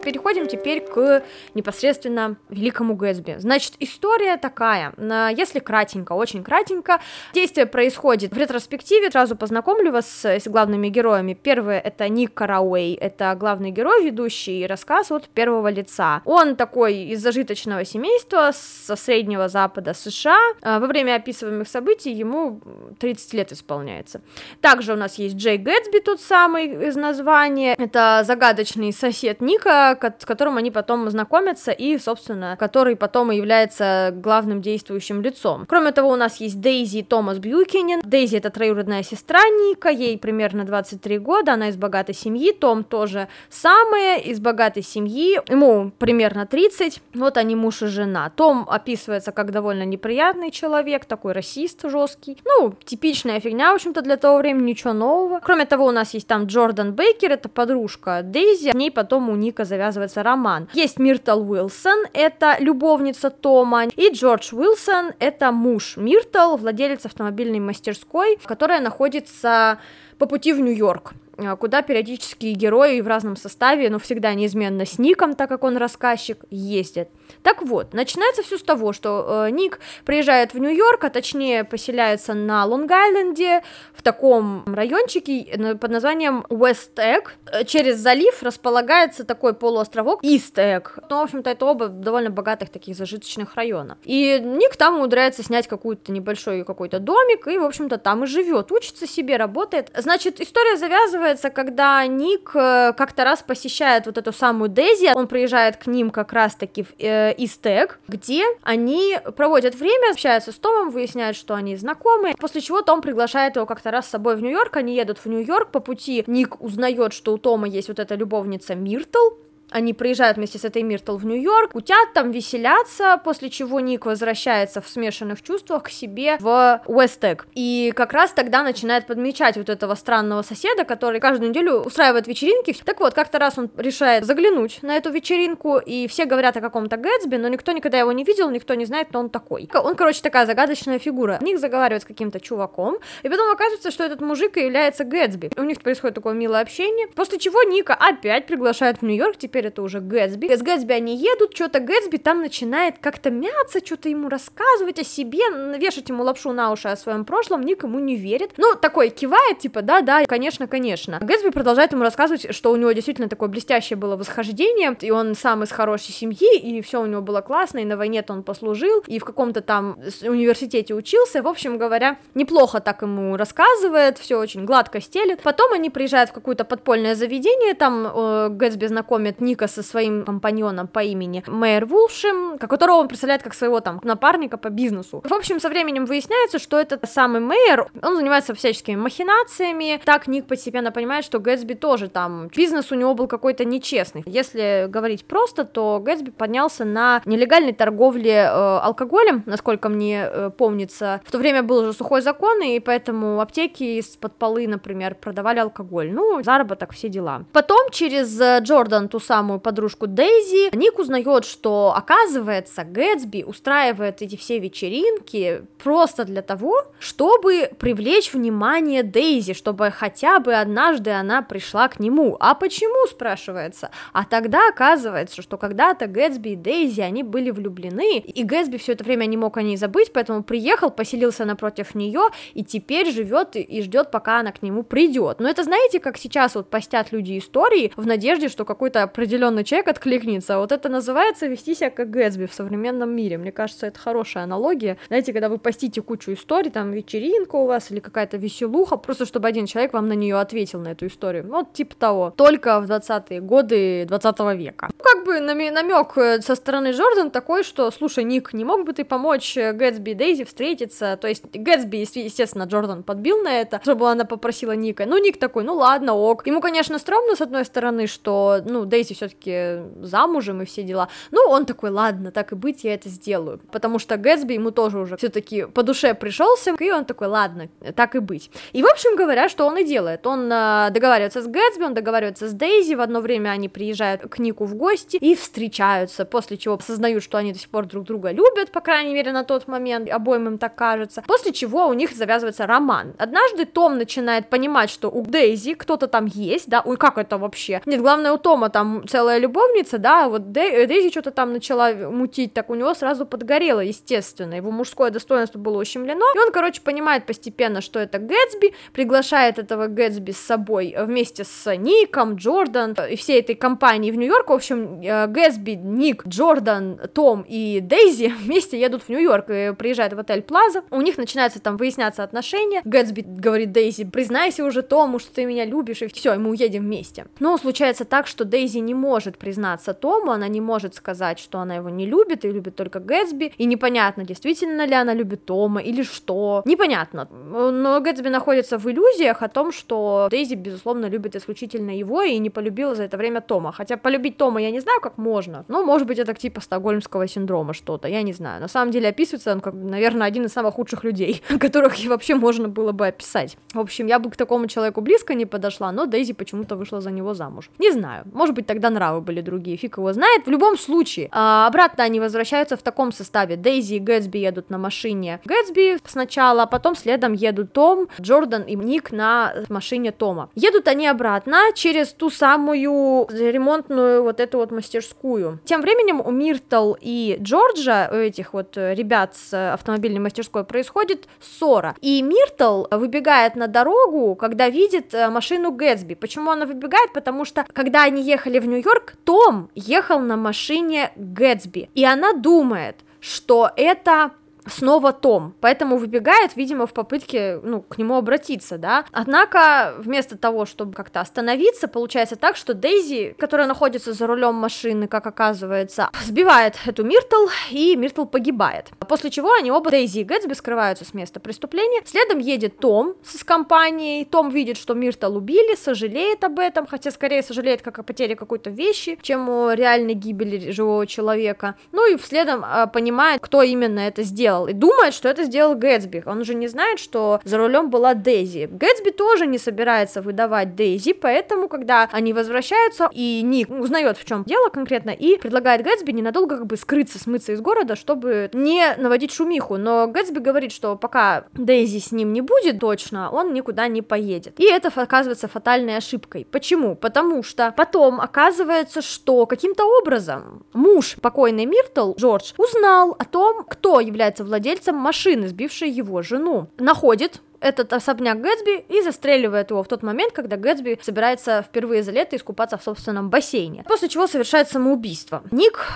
Переходим 0.00 0.46
теперь 0.46 0.80
к 0.80 1.22
непосредственно 1.54 2.36
Великому 2.48 2.94
Гэтсби. 2.94 3.36
Значит, 3.38 3.74
история 3.80 4.36
такая, 4.36 4.92
если 5.36 5.58
кратенько, 5.58 6.12
очень 6.12 6.42
кратенько, 6.42 7.00
действие 7.34 7.66
происходит 7.66 8.32
в 8.32 8.38
ретроспективе, 8.38 9.10
сразу 9.10 9.36
познакомлю 9.36 9.92
вас 9.92 10.08
с, 10.08 10.24
с 10.24 10.46
главными 10.46 10.88
героями. 10.88 11.34
Первый 11.34 11.78
это 11.78 12.08
Ник 12.08 12.34
Карауэй, 12.34 12.94
это 12.94 13.34
главный 13.38 13.70
герой, 13.70 14.04
ведущий 14.04 14.66
рассказ 14.66 15.10
от 15.10 15.28
первого 15.28 15.68
лица. 15.68 16.22
Он 16.24 16.56
такой 16.56 16.96
из 16.96 17.22
зажиточного 17.22 17.84
семейства 17.84 18.50
со 18.52 18.96
среднего 18.96 19.48
запада 19.48 19.94
США. 19.94 20.38
А, 20.62 20.78
во 20.78 20.86
время 20.86 21.16
описываемых 21.16 21.68
событий 21.68 22.12
ему 22.12 22.60
30 22.98 23.34
лет 23.34 23.52
исполняется. 23.52 24.20
Также 24.60 24.92
у 24.92 24.96
нас 24.96 25.16
есть 25.18 25.36
Джей 25.36 25.58
Гэтсби, 25.58 25.98
тот 25.98 26.20
самый 26.20 26.88
из 26.88 26.96
названия. 26.96 27.74
Это 27.78 28.22
загадочный 28.24 28.92
сосед 28.92 29.40
Ника, 29.40 29.89
с 29.94 30.24
которым 30.24 30.56
они 30.56 30.70
потом 30.70 31.08
знакомятся 31.10 31.72
и, 31.72 31.98
собственно, 31.98 32.56
который 32.58 32.96
потом 32.96 33.32
и 33.32 33.36
является 33.36 34.12
главным 34.14 34.62
действующим 34.62 35.22
лицом. 35.22 35.66
Кроме 35.66 35.92
того, 35.92 36.10
у 36.10 36.16
нас 36.16 36.40
есть 36.40 36.60
Дейзи 36.60 36.98
и 36.98 37.02
Томас 37.02 37.38
Бьюкинин. 37.38 38.00
Дейзи 38.04 38.36
это 38.36 38.50
троюродная 38.50 39.02
сестра 39.02 39.40
Ника, 39.48 39.88
ей 39.88 40.18
примерно 40.18 40.64
23 40.64 41.18
года, 41.18 41.54
она 41.54 41.68
из 41.68 41.76
богатой 41.76 42.14
семьи, 42.14 42.52
Том 42.52 42.84
тоже 42.84 43.28
самое, 43.48 44.22
из 44.22 44.40
богатой 44.40 44.82
семьи, 44.82 45.40
ему 45.48 45.92
примерно 45.98 46.46
30, 46.46 47.00
вот 47.14 47.36
они 47.36 47.56
муж 47.56 47.82
и 47.82 47.86
жена. 47.86 48.30
Том 48.30 48.66
описывается 48.68 49.32
как 49.32 49.50
довольно 49.52 49.84
неприятный 49.84 50.50
человек, 50.50 51.04
такой 51.04 51.32
расист 51.32 51.80
жесткий, 51.84 52.38
ну, 52.44 52.74
типичная 52.84 53.40
фигня, 53.40 53.72
в 53.72 53.76
общем-то, 53.76 54.02
для 54.02 54.16
того 54.16 54.38
времени, 54.38 54.70
ничего 54.70 54.92
нового. 54.92 55.40
Кроме 55.42 55.64
того, 55.64 55.86
у 55.86 55.90
нас 55.90 56.14
есть 56.14 56.26
там 56.26 56.46
Джордан 56.46 56.92
Бейкер, 56.92 57.32
это 57.32 57.48
подружка 57.48 58.22
Дейзи, 58.22 58.70
с 58.70 58.74
ней 58.74 58.90
потом 58.90 59.28
у 59.30 59.36
Ника 59.36 59.64
завязывается 59.64 59.79
роман. 60.22 60.68
Есть 60.74 60.98
Миртл 60.98 61.40
Уилсон, 61.40 62.06
это 62.12 62.56
любовница 62.58 63.30
Тома, 63.30 63.86
и 63.86 64.12
Джордж 64.12 64.54
Уилсон, 64.54 65.12
это 65.18 65.52
муж 65.52 65.96
Миртл, 65.96 66.56
владелец 66.56 67.06
автомобильной 67.06 67.60
мастерской, 67.60 68.38
которая 68.44 68.80
находится 68.80 69.78
по 70.18 70.26
пути 70.26 70.52
в 70.52 70.60
Нью-Йорк. 70.60 71.14
Э, 71.40 71.56
куда 71.56 71.82
периодически 71.82 72.46
герои 72.46 73.00
в 73.00 73.06
разном 73.06 73.36
составе, 73.36 73.88
но 73.90 73.98
всегда 73.98 74.34
неизменно 74.34 74.84
с 74.84 74.98
Ником, 74.98 75.34
так 75.34 75.48
как 75.48 75.64
он 75.64 75.76
рассказчик, 75.76 76.44
ездят. 76.50 77.08
Так 77.42 77.62
вот, 77.62 77.94
начинается 77.94 78.42
все 78.42 78.58
с 78.58 78.62
того, 78.62 78.92
что 78.92 79.46
э, 79.46 79.50
Ник 79.50 79.80
приезжает 80.04 80.54
в 80.54 80.58
Нью-Йорк, 80.58 81.04
а 81.04 81.10
точнее 81.10 81.64
поселяется 81.64 82.34
на 82.34 82.64
Лонг-Айленде, 82.64 83.62
в 83.94 84.02
таком 84.02 84.64
райончике 84.66 85.76
под 85.80 85.90
названием 85.90 86.44
Уэст-Эг. 86.48 87.34
Э, 87.52 87.64
через 87.64 87.98
залив 87.98 88.42
располагается 88.42 89.24
такой 89.24 89.54
полуостровок 89.54 90.22
Ист-Эг. 90.22 90.98
Ну, 91.08 91.18
в 91.20 91.22
общем-то, 91.22 91.50
это 91.50 91.66
оба 91.66 91.88
довольно 91.88 92.30
богатых 92.30 92.70
таких 92.70 92.96
зажиточных 92.96 93.54
района. 93.54 93.98
И 94.04 94.40
Ник 94.42 94.76
там 94.76 94.96
умудряется 94.96 95.42
снять 95.42 95.68
какой-то 95.68 96.12
небольшой 96.12 96.64
какой-то 96.64 96.98
домик, 96.98 97.46
и, 97.46 97.58
в 97.58 97.64
общем-то, 97.64 97.98
там 97.98 98.24
и 98.24 98.26
живет, 98.26 98.72
учится 98.72 99.06
себе, 99.06 99.36
работает. 99.36 99.90
Значит, 99.96 100.40
история 100.40 100.76
завязывается 100.76 101.50
когда 101.50 102.06
Ник 102.06 102.52
э, 102.54 102.92
как-то 102.96 103.24
раз 103.24 103.42
посещает 103.42 104.06
вот 104.06 104.16
эту 104.18 104.32
самую 104.32 104.70
Дейзи, 104.70 105.12
он 105.14 105.26
приезжает 105.26 105.76
к 105.76 105.86
ним 105.86 106.10
как 106.10 106.32
раз-таки 106.32 106.84
в 106.84 106.94
э, 107.20 107.34
Истек, 107.38 107.98
где 108.08 108.44
они 108.62 109.18
проводят 109.36 109.74
время, 109.74 110.12
общаются 110.12 110.52
с 110.52 110.56
Томом, 110.56 110.90
выясняют, 110.90 111.36
что 111.36 111.54
они 111.54 111.76
знакомы, 111.76 112.34
после 112.38 112.60
чего 112.60 112.82
Том 112.82 113.00
приглашает 113.02 113.56
его 113.56 113.66
как-то 113.66 113.90
раз 113.90 114.06
с 114.06 114.10
собой 114.10 114.36
в 114.36 114.42
Нью-Йорк, 114.42 114.76
они 114.76 114.94
едут 114.94 115.18
в 115.18 115.26
Нью-Йорк, 115.26 115.70
по 115.70 115.80
пути 115.80 116.24
Ник 116.26 116.60
узнает, 116.60 117.12
что 117.12 117.32
у 117.32 117.38
Тома 117.38 117.68
есть 117.68 117.88
вот 117.88 117.98
эта 117.98 118.14
любовница 118.14 118.74
Миртл, 118.74 119.30
они 119.70 119.94
приезжают 119.94 120.36
вместе 120.36 120.58
с 120.58 120.64
этой 120.64 120.82
Миртл 120.82 121.16
в 121.16 121.24
Нью-Йорк, 121.24 121.72
кутят 121.72 122.12
там, 122.14 122.30
веселятся, 122.30 123.20
после 123.24 123.50
чего 123.50 123.80
Ник 123.80 124.06
возвращается 124.06 124.80
в 124.80 124.88
смешанных 124.88 125.42
чувствах 125.42 125.84
к 125.84 125.88
себе 125.90 126.36
в 126.40 126.82
Уэстек. 126.86 127.46
И 127.54 127.92
как 127.94 128.12
раз 128.12 128.32
тогда 128.32 128.62
начинает 128.62 129.06
подмечать 129.06 129.56
вот 129.56 129.68
этого 129.68 129.94
странного 129.94 130.42
соседа, 130.42 130.84
который 130.84 131.20
каждую 131.20 131.50
неделю 131.50 131.80
устраивает 131.80 132.26
вечеринки. 132.26 132.74
Так 132.84 133.00
вот, 133.00 133.14
как-то 133.14 133.38
раз 133.38 133.58
он 133.58 133.70
решает 133.76 134.24
заглянуть 134.24 134.82
на 134.82 134.96
эту 134.96 135.10
вечеринку, 135.10 135.78
и 135.78 136.06
все 136.08 136.24
говорят 136.24 136.56
о 136.56 136.60
каком-то 136.60 136.96
Гэтсби, 136.96 137.36
но 137.36 137.48
никто 137.48 137.72
никогда 137.72 137.98
его 137.98 138.12
не 138.12 138.24
видел, 138.24 138.50
никто 138.50 138.74
не 138.74 138.84
знает, 138.84 139.08
кто 139.08 139.18
он 139.18 139.30
такой. 139.30 139.68
Он, 139.72 139.94
короче, 139.94 140.22
такая 140.22 140.46
загадочная 140.46 140.98
фигура. 140.98 141.38
Ник 141.40 141.58
заговаривает 141.58 142.02
с 142.02 142.06
каким-то 142.06 142.40
чуваком, 142.40 142.98
и 143.22 143.28
потом 143.28 143.50
оказывается, 143.50 143.90
что 143.90 144.04
этот 144.04 144.20
мужик 144.20 144.56
и 144.56 144.64
является 144.64 145.04
Гэтсби. 145.04 145.50
У 145.56 145.62
них 145.62 145.80
происходит 145.80 146.14
такое 146.14 146.34
милое 146.34 146.60
общение, 146.60 147.08
после 147.08 147.38
чего 147.38 147.62
Ника 147.62 147.94
опять 147.94 148.46
приглашают 148.46 148.98
в 148.98 149.02
Нью-Йорк, 149.02 149.36
теперь 149.36 149.59
теперь 149.60 149.66
это 149.66 149.82
уже 149.82 150.00
Гэтсби. 150.00 150.54
С 150.54 150.62
Гэтсби 150.62 150.92
они 150.92 151.16
едут, 151.16 151.54
что-то 151.54 151.80
Гэтсби 151.80 152.16
там 152.16 152.40
начинает 152.40 152.96
как-то 152.98 153.30
мяться, 153.30 153.80
что-то 153.84 154.08
ему 154.08 154.28
рассказывать 154.28 154.98
о 154.98 155.04
себе, 155.04 155.42
вешать 155.78 156.08
ему 156.08 156.22
лапшу 156.22 156.52
на 156.52 156.72
уши 156.72 156.88
о 156.88 156.96
своем 156.96 157.24
прошлом, 157.24 157.62
никому 157.62 157.98
не 157.98 158.16
верит. 158.16 158.52
Ну, 158.56 158.74
такой 158.76 159.10
кивает, 159.10 159.58
типа, 159.58 159.82
да-да, 159.82 160.24
конечно, 160.24 160.66
конечно. 160.66 161.18
Гэтсби 161.20 161.50
продолжает 161.50 161.92
ему 161.92 162.02
рассказывать, 162.02 162.54
что 162.54 162.72
у 162.72 162.76
него 162.76 162.92
действительно 162.92 163.28
такое 163.28 163.48
блестящее 163.48 163.96
было 163.96 164.16
восхождение, 164.16 164.96
и 165.00 165.10
он 165.10 165.34
сам 165.34 165.62
из 165.62 165.70
хорошей 165.70 166.12
семьи, 166.12 166.58
и 166.58 166.80
все 166.80 167.02
у 167.02 167.06
него 167.06 167.20
было 167.20 167.42
классно, 167.42 167.80
и 167.80 167.84
на 167.84 167.96
войне-то 167.96 168.32
он 168.32 168.42
послужил, 168.42 169.02
и 169.06 169.18
в 169.18 169.24
каком-то 169.24 169.60
там 169.60 169.98
университете 170.22 170.94
учился, 170.94 171.42
в 171.42 171.48
общем 171.48 171.76
говоря, 171.76 172.18
неплохо 172.34 172.80
так 172.80 173.02
ему 173.02 173.36
рассказывает, 173.36 174.18
все 174.18 174.38
очень 174.38 174.64
гладко 174.64 175.00
стелит. 175.00 175.42
Потом 175.42 175.72
они 175.72 175.90
приезжают 175.90 176.30
в 176.30 176.32
какое-то 176.32 176.64
подпольное 176.64 177.14
заведение, 177.14 177.74
там 177.74 178.06
э, 178.06 178.48
Гэтсби 178.50 178.86
знакомит 178.86 179.40
Ника 179.50 179.66
со 179.66 179.82
своим 179.82 180.24
компаньоном 180.24 180.86
по 180.86 181.00
имени 181.00 181.42
Мэйр 181.46 181.84
Вулшем, 181.84 182.58
которого 182.58 182.98
он 182.98 183.08
представляет 183.08 183.42
как 183.42 183.54
своего 183.54 183.80
там 183.80 184.00
напарника 184.04 184.56
по 184.56 184.70
бизнесу. 184.70 185.22
В 185.24 185.32
общем, 185.32 185.58
со 185.58 185.68
временем 185.68 186.06
выясняется, 186.06 186.58
что 186.60 186.78
этот 186.78 187.10
самый 187.10 187.40
Мэйр, 187.40 187.90
он 188.02 188.16
занимается 188.16 188.54
всяческими 188.54 188.96
махинациями. 188.96 190.00
Так 190.04 190.28
Ник 190.28 190.46
постепенно 190.46 190.92
понимает, 190.92 191.24
что 191.24 191.40
Гэтсби 191.40 191.74
тоже 191.74 192.08
там, 192.08 192.48
бизнес 192.56 192.92
у 192.92 192.94
него 192.94 193.14
был 193.14 193.26
какой-то 193.26 193.64
нечестный. 193.64 194.22
Если 194.24 194.86
говорить 194.88 195.24
просто, 195.24 195.64
то 195.64 195.98
Гэтсби 195.98 196.30
поднялся 196.30 196.84
на 196.84 197.22
нелегальной 197.24 197.72
торговле 197.72 198.32
э, 198.32 198.78
алкоголем, 198.82 199.42
насколько 199.46 199.88
мне 199.88 200.28
э, 200.30 200.50
помнится. 200.56 201.20
В 201.24 201.32
то 201.32 201.38
время 201.38 201.64
был 201.64 201.78
уже 201.78 201.92
сухой 201.92 202.22
закон, 202.22 202.62
и 202.62 202.78
поэтому 202.78 203.40
аптеки 203.40 203.98
из-под 203.98 204.34
полы, 204.34 204.68
например, 204.68 205.16
продавали 205.16 205.58
алкоголь. 205.58 206.12
Ну, 206.12 206.40
заработок, 206.44 206.92
все 206.92 207.08
дела. 207.08 207.44
Потом 207.52 207.90
через 207.90 208.40
э, 208.40 208.60
Джордан, 208.60 209.08
ту 209.08 209.18
самую 209.40 209.58
подружку 209.58 210.06
Дейзи, 210.06 210.76
Ник 210.76 210.98
узнает, 210.98 211.46
что, 211.46 211.94
оказывается, 211.96 212.84
Гэтсби 212.84 213.42
устраивает 213.42 214.20
эти 214.20 214.36
все 214.36 214.58
вечеринки 214.58 215.62
просто 215.82 216.26
для 216.26 216.42
того, 216.42 216.74
чтобы 216.98 217.70
привлечь 217.78 218.34
внимание 218.34 219.02
Дейзи, 219.02 219.54
чтобы 219.54 219.90
хотя 219.90 220.40
бы 220.40 220.52
однажды 220.52 221.10
она 221.12 221.40
пришла 221.40 221.88
к 221.88 222.00
нему. 222.00 222.36
А 222.38 222.54
почему, 222.54 223.06
спрашивается? 223.06 223.90
А 224.12 224.24
тогда 224.26 224.68
оказывается, 224.68 225.40
что 225.40 225.56
когда-то 225.56 226.06
Гэтсби 226.06 226.50
и 226.50 226.56
Дейзи, 226.56 227.00
они 227.00 227.22
были 227.22 227.50
влюблены, 227.50 228.18
и 228.18 228.44
Гэтсби 228.44 228.76
все 228.76 228.92
это 228.92 229.04
время 229.04 229.24
не 229.24 229.38
мог 229.38 229.56
о 229.56 229.62
ней 229.62 229.78
забыть, 229.78 230.12
поэтому 230.12 230.42
приехал, 230.42 230.90
поселился 230.90 231.46
напротив 231.46 231.94
нее, 231.94 232.28
и 232.52 232.62
теперь 232.62 233.10
живет 233.10 233.56
и 233.56 233.80
ждет, 233.80 234.10
пока 234.10 234.40
она 234.40 234.52
к 234.52 234.60
нему 234.60 234.82
придет. 234.82 235.40
Но 235.40 235.48
это 235.48 235.62
знаете, 235.62 235.98
как 235.98 236.18
сейчас 236.18 236.54
вот 236.56 236.68
постят 236.68 237.10
люди 237.10 237.38
истории 237.38 237.90
в 237.96 238.06
надежде, 238.06 238.50
что 238.50 238.66
какой-то 238.66 239.06
определенный 239.20 239.64
человек 239.64 239.88
откликнется. 239.88 240.58
Вот 240.58 240.72
это 240.72 240.88
называется 240.88 241.46
вести 241.46 241.74
себя 241.74 241.90
как 241.90 242.08
Гэтсби 242.08 242.46
в 242.46 242.54
современном 242.54 243.14
мире. 243.14 243.36
Мне 243.36 243.52
кажется, 243.52 243.86
это 243.86 243.98
хорошая 243.98 244.44
аналогия. 244.44 244.96
Знаете, 245.08 245.34
когда 245.34 245.50
вы 245.50 245.58
постите 245.58 246.00
кучу 246.00 246.32
историй, 246.32 246.70
там 246.70 246.90
вечеринка 246.92 247.56
у 247.56 247.66
вас 247.66 247.90
или 247.90 248.00
какая-то 248.00 248.38
веселуха, 248.38 248.96
просто 248.96 249.26
чтобы 249.26 249.46
один 249.46 249.66
человек 249.66 249.92
вам 249.92 250.08
на 250.08 250.14
нее 250.14 250.38
ответил, 250.38 250.80
на 250.80 250.92
эту 250.92 251.06
историю. 251.06 251.46
Вот 251.46 251.74
типа 251.74 251.96
того. 251.96 252.32
Только 252.34 252.80
в 252.80 252.90
20-е 252.90 253.42
годы 253.42 254.06
20 254.08 254.38
века. 254.56 254.88
Ну, 254.96 255.04
как 255.04 255.26
бы 255.26 255.40
намек 255.40 256.16
э, 256.16 256.40
со 256.40 256.54
стороны 256.54 256.92
Джордан 256.92 257.30
такой, 257.30 257.62
что, 257.62 257.90
слушай, 257.90 258.24
Ник, 258.24 258.54
не 258.54 258.64
мог 258.64 258.86
бы 258.86 258.94
ты 258.94 259.04
помочь 259.04 259.54
э, 259.58 259.72
Гэтсби 259.72 260.12
и 260.12 260.14
Дейзи 260.14 260.44
встретиться? 260.44 261.18
То 261.20 261.28
есть 261.28 261.44
Гэтсби, 261.52 261.98
естественно, 261.98 262.62
Джордан 262.62 263.02
подбил 263.02 263.42
на 263.42 263.60
это, 263.60 263.80
чтобы 263.82 264.10
она 264.10 264.24
попросила 264.24 264.72
Ника. 264.72 265.04
Ну, 265.04 265.18
Ник 265.18 265.38
такой, 265.38 265.64
ну 265.64 265.74
ладно, 265.74 266.14
ок. 266.14 266.46
Ему, 266.46 266.62
конечно, 266.62 266.98
стрёмно, 266.98 267.36
с 267.36 267.42
одной 267.42 267.66
стороны, 267.66 268.06
что, 268.06 268.62
ну, 268.64 268.86
Дейзи 268.86 269.09
все-таки 269.14 269.82
замужем 270.02 270.62
и 270.62 270.64
все 270.64 270.82
дела. 270.82 271.08
Ну, 271.30 271.40
он 271.48 271.66
такой, 271.66 271.90
ладно, 271.90 272.30
так 272.30 272.52
и 272.52 272.54
быть, 272.54 272.84
я 272.84 272.94
это 272.94 273.08
сделаю. 273.08 273.60
Потому 273.70 273.98
что 273.98 274.16
Гэтсби 274.16 274.54
ему 274.54 274.70
тоже 274.70 274.98
уже 274.98 275.16
все-таки 275.16 275.66
по 275.66 275.82
душе 275.82 276.14
пришелся, 276.14 276.74
и 276.78 276.90
он 276.90 277.04
такой, 277.04 277.28
ладно, 277.28 277.68
так 277.94 278.14
и 278.14 278.18
быть. 278.18 278.50
И, 278.72 278.82
в 278.82 278.86
общем 278.86 279.16
говоря, 279.16 279.48
что 279.48 279.66
он 279.66 279.78
и 279.78 279.84
делает. 279.84 280.26
Он 280.26 280.50
э, 280.52 280.90
договаривается 280.90 281.42
с 281.42 281.46
Гэтсби, 281.46 281.84
он 281.84 281.94
договаривается 281.94 282.48
с 282.48 282.52
Дейзи, 282.52 282.94
в 282.94 283.00
одно 283.00 283.20
время 283.20 283.50
они 283.50 283.68
приезжают 283.68 284.22
к 284.22 284.38
Нику 284.38 284.64
в 284.64 284.74
гости 284.74 285.16
и 285.16 285.34
встречаются, 285.34 286.24
после 286.24 286.56
чего 286.56 286.74
осознают, 286.74 287.22
что 287.22 287.38
они 287.38 287.52
до 287.52 287.58
сих 287.58 287.68
пор 287.68 287.86
друг 287.86 288.04
друга 288.04 288.30
любят, 288.30 288.72
по 288.72 288.80
крайней 288.80 289.14
мере, 289.14 289.32
на 289.32 289.44
тот 289.44 289.68
момент, 289.68 290.08
обоим 290.10 290.46
им 290.46 290.58
так 290.58 290.74
кажется, 290.74 291.22
после 291.26 291.52
чего 291.52 291.86
у 291.86 291.92
них 291.92 292.12
завязывается 292.12 292.66
роман. 292.66 293.14
Однажды 293.18 293.64
Том 293.64 293.98
начинает 293.98 294.48
понимать, 294.48 294.90
что 294.90 295.10
у 295.10 295.22
Дейзи 295.22 295.74
кто-то 295.74 296.06
там 296.06 296.26
есть, 296.26 296.68
да, 296.68 296.80
ой, 296.80 296.96
как 296.96 297.18
это 297.18 297.38
вообще? 297.38 297.82
Нет, 297.86 298.00
главное, 298.00 298.32
у 298.32 298.38
Тома 298.38 298.70
там 298.70 298.99
целая 299.08 299.38
любовница, 299.38 299.98
да, 299.98 300.28
вот 300.28 300.52
Дейзи 300.52 301.10
что-то 301.10 301.30
там 301.30 301.52
начала 301.52 301.92
мутить, 301.92 302.54
так 302.54 302.70
у 302.70 302.74
него 302.74 302.94
сразу 302.94 303.26
подгорело, 303.26 303.80
естественно, 303.80 304.54
его 304.54 304.70
мужское 304.70 305.10
достоинство 305.10 305.58
было 305.58 305.80
ущемлено, 305.80 306.26
и 306.34 306.38
он, 306.38 306.52
короче, 306.52 306.80
понимает 306.80 307.26
постепенно, 307.26 307.80
что 307.80 307.98
это 307.98 308.18
Гэтсби, 308.18 308.74
приглашает 308.92 309.58
этого 309.58 309.86
Гэтсби 309.86 310.32
с 310.32 310.38
собой 310.38 310.94
вместе 310.98 311.44
с 311.44 311.76
Ником, 311.76 312.36
Джордан 312.36 312.96
и 313.10 313.16
всей 313.16 313.40
этой 313.40 313.54
компанией 313.54 314.12
в 314.12 314.16
Нью-Йорк, 314.16 314.50
в 314.50 314.52
общем, 314.52 315.00
э, 315.02 315.26
Гэтсби, 315.26 315.72
Ник, 315.72 316.26
Джордан, 316.26 317.00
Том 317.14 317.44
и 317.48 317.80
Дейзи 317.80 318.34
вместе 318.44 318.80
едут 318.80 319.02
в 319.02 319.08
Нью-Йорк 319.08 319.50
и 319.50 319.74
приезжают 319.76 320.14
в 320.14 320.18
отель 320.18 320.42
Плаза, 320.42 320.82
у 320.90 321.00
них 321.00 321.18
начинается 321.18 321.60
там 321.60 321.76
выясняться 321.76 322.22
отношения, 322.22 322.82
Гэтсби 322.84 323.22
говорит 323.22 323.72
Дейзи, 323.72 324.04
признайся 324.04 324.64
уже 324.64 324.82
Тому, 324.82 325.18
что 325.18 325.32
ты 325.32 325.44
меня 325.44 325.64
любишь, 325.64 326.02
и 326.02 326.08
все, 326.08 326.34
и 326.34 326.38
мы 326.38 326.50
уедем 326.50 326.82
вместе. 326.82 327.26
Но 327.38 327.56
случается 327.58 328.04
так, 328.04 328.26
что 328.26 328.44
Дейзи 328.44 328.78
не 328.78 328.89
не 328.90 328.94
может 328.94 329.38
признаться 329.38 329.94
Тому, 329.94 330.32
она 330.32 330.48
не 330.48 330.60
может 330.60 330.94
сказать, 330.94 331.38
что 331.38 331.58
она 331.58 331.76
его 331.76 331.90
не 331.90 332.06
любит 332.06 332.44
и 332.44 332.50
любит 332.50 332.74
только 332.74 332.98
Гэтсби, 332.98 333.52
и 333.58 333.66
непонятно, 333.66 334.24
действительно 334.24 334.86
ли 334.86 334.94
она 334.94 335.14
любит 335.14 335.44
Тома 335.46 335.80
или 335.80 336.02
что, 336.02 336.62
непонятно. 336.64 337.28
Но 337.30 338.00
Гэтсби 338.00 338.30
находится 338.30 338.78
в 338.78 338.86
иллюзиях 338.90 339.42
о 339.42 339.48
том, 339.48 339.72
что 339.72 340.28
Дейзи, 340.30 340.54
безусловно, 340.54 341.06
любит 341.06 341.36
исключительно 341.36 341.90
его 341.90 342.22
и 342.22 342.38
не 342.38 342.50
полюбила 342.50 342.94
за 342.94 343.04
это 343.04 343.16
время 343.16 343.40
Тома, 343.40 343.72
хотя 343.72 343.96
полюбить 343.96 344.36
Тома 344.36 344.60
я 344.60 344.72
не 344.72 344.80
знаю, 344.80 345.00
как 345.00 345.18
можно, 345.18 345.64
но, 345.68 345.84
может 345.84 346.08
быть, 346.08 346.18
это 346.18 346.34
типа 346.34 346.60
стокгольмского 346.60 347.28
синдрома 347.28 347.74
что-то, 347.74 348.08
я 348.08 348.22
не 348.22 348.32
знаю. 348.32 348.60
На 348.60 348.68
самом 348.68 348.90
деле 348.90 349.08
описывается 349.08 349.52
он 349.52 349.60
как, 349.60 349.74
наверное, 349.74 350.26
один 350.26 350.44
из 350.44 350.52
самых 350.52 350.74
худших 350.74 351.04
людей, 351.04 351.42
которых 351.60 351.94
вообще 352.06 352.34
можно 352.34 352.68
было 352.68 352.92
бы 352.92 353.06
описать. 353.06 353.56
В 353.74 353.78
общем, 353.78 354.08
я 354.08 354.18
бы 354.18 354.30
к 354.30 354.36
такому 354.36 354.66
человеку 354.66 355.00
близко 355.00 355.34
не 355.34 355.46
подошла, 355.46 355.92
но 355.92 356.06
Дейзи 356.06 356.32
почему-то 356.32 356.74
вышла 356.74 357.00
за 357.00 357.10
него 357.10 357.34
замуж. 357.34 357.70
Не 357.78 357.92
знаю, 357.92 358.24
может 358.32 358.54
быть, 358.54 358.66
тогда 358.66 358.79
нравы 358.88 359.20
были 359.20 359.42
другие, 359.42 359.76
фиг 359.76 359.98
его 359.98 360.12
знает. 360.12 360.46
В 360.46 360.50
любом 360.50 360.78
случае, 360.78 361.28
а, 361.32 361.66
обратно 361.66 362.04
они 362.04 362.20
возвращаются 362.20 362.76
в 362.76 362.82
таком 362.82 363.12
составе. 363.12 363.56
Дейзи 363.56 363.94
и 363.94 363.98
Гэтсби 363.98 364.38
едут 364.38 364.70
на 364.70 364.78
машине 364.78 365.40
Гэтсби 365.44 365.98
сначала, 366.06 366.62
а 366.62 366.66
потом 366.66 366.96
следом 366.96 367.34
едут 367.34 367.72
Том, 367.72 368.08
Джордан 368.20 368.62
и 368.62 368.76
Ник 368.76 369.12
на 369.12 369.52
машине 369.68 370.12
Тома. 370.12 370.48
Едут 370.54 370.88
они 370.88 371.06
обратно 371.06 371.58
через 371.74 372.12
ту 372.12 372.30
самую 372.30 373.28
ремонтную 373.30 374.22
вот 374.22 374.40
эту 374.40 374.58
вот 374.58 374.70
мастерскую. 374.70 375.60
Тем 375.64 375.82
временем 375.82 376.20
у 376.20 376.30
Миртл 376.30 376.94
и 377.00 377.36
Джорджа, 377.40 378.08
у 378.12 378.14
этих 378.14 378.54
вот 378.54 378.76
ребят 378.76 379.36
с 379.36 379.72
автомобильной 379.74 380.20
мастерской, 380.20 380.64
происходит 380.64 381.26
ссора. 381.40 381.96
И 382.00 382.22
Миртл 382.22 382.86
выбегает 382.90 383.56
на 383.56 383.66
дорогу, 383.66 384.34
когда 384.34 384.68
видит 384.68 385.14
э, 385.14 385.28
машину 385.28 385.72
Гэтсби. 385.72 386.14
Почему 386.14 386.50
она 386.50 386.66
выбегает? 386.66 387.12
Потому 387.12 387.44
что, 387.44 387.64
когда 387.72 388.04
они 388.04 388.22
ехали 388.22 388.58
в 388.58 388.66
Нью-Йорк, 388.70 389.14
Том 389.24 389.70
ехал 389.74 390.20
на 390.20 390.36
машине 390.36 391.12
Гэтсби. 391.16 391.90
И 391.94 392.04
она 392.04 392.32
думает, 392.32 392.96
что 393.20 393.70
это 393.76 394.32
снова 394.70 395.12
Том, 395.12 395.54
поэтому 395.60 395.96
выбегает, 395.96 396.56
видимо, 396.56 396.86
в 396.86 396.92
попытке, 396.92 397.60
ну, 397.62 397.82
к 397.82 397.98
нему 397.98 398.16
обратиться, 398.16 398.78
да. 398.78 399.04
Однако, 399.12 399.94
вместо 399.98 400.36
того, 400.36 400.66
чтобы 400.66 400.92
как-то 400.92 401.20
остановиться, 401.20 401.88
получается 401.88 402.36
так, 402.36 402.56
что 402.56 402.74
Дейзи, 402.74 403.34
которая 403.38 403.66
находится 403.66 404.12
за 404.12 404.26
рулем 404.26 404.54
машины, 404.54 405.08
как 405.08 405.26
оказывается, 405.26 406.10
сбивает 406.24 406.76
эту 406.86 407.04
Миртл, 407.04 407.48
и 407.70 407.96
Миртл 407.96 408.24
погибает. 408.24 408.90
После 409.08 409.30
чего 409.30 409.52
они 409.52 409.70
оба, 409.70 409.90
Дейзи 409.90 410.20
и 410.20 410.24
Гэтсби, 410.24 410.54
скрываются 410.54 411.04
с 411.04 411.14
места 411.14 411.40
преступления. 411.40 412.02
Следом 412.04 412.38
едет 412.38 412.78
Том 412.78 413.14
с 413.24 413.42
компанией. 413.44 414.24
Том 414.24 414.50
видит, 414.50 414.76
что 414.76 414.94
Миртл 414.94 415.36
убили, 415.36 415.74
сожалеет 415.74 416.44
об 416.44 416.58
этом, 416.58 416.86
хотя 416.86 417.10
скорее 417.10 417.42
сожалеет 417.42 417.82
как 417.82 417.98
о 417.98 418.02
потере 418.02 418.36
какой-то 418.36 418.70
вещи, 418.70 419.18
чем 419.22 419.48
о 419.48 419.72
реальной 419.72 420.14
гибели 420.14 420.70
живого 420.70 421.06
человека. 421.06 421.74
Ну 421.92 422.12
и 422.12 422.18
следом 422.18 422.64
а, 422.64 422.86
понимает, 422.86 423.40
кто 423.40 423.62
именно 423.62 424.00
это 424.00 424.22
сделал 424.22 424.59
сделал, 424.60 424.66
и 424.66 424.72
думает, 424.72 425.14
что 425.14 425.28
это 425.28 425.44
сделал 425.44 425.74
Гэтсби. 425.74 426.22
Он 426.26 426.40
уже 426.40 426.54
не 426.54 426.68
знает, 426.68 426.98
что 426.98 427.40
за 427.44 427.58
рулем 427.58 427.90
была 427.90 428.14
Дейзи. 428.14 428.68
Гэтсби 428.70 429.10
тоже 429.10 429.46
не 429.46 429.58
собирается 429.58 430.22
выдавать 430.22 430.74
Дейзи, 430.74 431.12
поэтому, 431.12 431.68
когда 431.68 432.08
они 432.12 432.32
возвращаются, 432.32 433.08
и 433.12 433.42
Ник 433.42 433.70
узнает, 433.70 434.18
в 434.18 434.24
чем 434.24 434.44
дело 434.44 434.68
конкретно, 434.68 435.10
и 435.10 435.38
предлагает 435.38 435.82
Гэтсби 435.82 436.12
ненадолго 436.12 436.56
как 436.56 436.66
бы 436.66 436.76
скрыться, 436.76 437.18
смыться 437.18 437.52
из 437.52 437.60
города, 437.60 437.96
чтобы 437.96 438.50
не 438.52 438.94
наводить 438.96 439.32
шумиху. 439.32 439.76
Но 439.76 440.06
Гэтсби 440.06 440.38
говорит, 440.38 440.72
что 440.72 440.96
пока 440.96 441.44
Дейзи 441.54 441.98
с 441.98 442.12
ним 442.12 442.32
не 442.32 442.40
будет 442.40 442.80
точно, 442.80 443.30
он 443.30 443.52
никуда 443.52 443.88
не 443.88 444.02
поедет. 444.02 444.58
И 444.60 444.64
это 444.64 444.90
оказывается 444.94 445.48
фатальной 445.48 445.96
ошибкой. 445.96 446.46
Почему? 446.50 446.94
Потому 446.94 447.42
что 447.42 447.72
потом 447.76 448.20
оказывается, 448.20 449.02
что 449.02 449.46
каким-то 449.46 449.84
образом 449.84 450.64
муж 450.72 451.16
покойной 451.20 451.66
Миртл, 451.66 452.14
Джордж, 452.16 452.52
узнал 452.58 453.16
о 453.18 453.24
том, 453.24 453.64
кто 453.64 454.00
является 454.00 454.39
владельцем 454.44 454.96
машины, 454.96 455.48
сбившей 455.48 455.90
его 455.90 456.22
жену. 456.22 456.68
Находит 456.78 457.40
этот 457.60 457.92
особняк 457.92 458.40
Гэтсби 458.40 458.84
и 458.88 459.02
застреливает 459.02 459.70
его 459.70 459.82
в 459.82 459.88
тот 459.88 460.02
момент, 460.02 460.32
когда 460.32 460.56
Гэтсби 460.56 460.98
собирается 461.02 461.62
впервые 461.62 462.02
за 462.02 462.10
лето 462.10 462.36
искупаться 462.36 462.78
в 462.78 462.82
собственном 462.82 463.30
бассейне. 463.30 463.84
После 463.86 464.08
чего 464.08 464.26
совершает 464.26 464.68
самоубийство. 464.68 465.42
Ник 465.50 465.86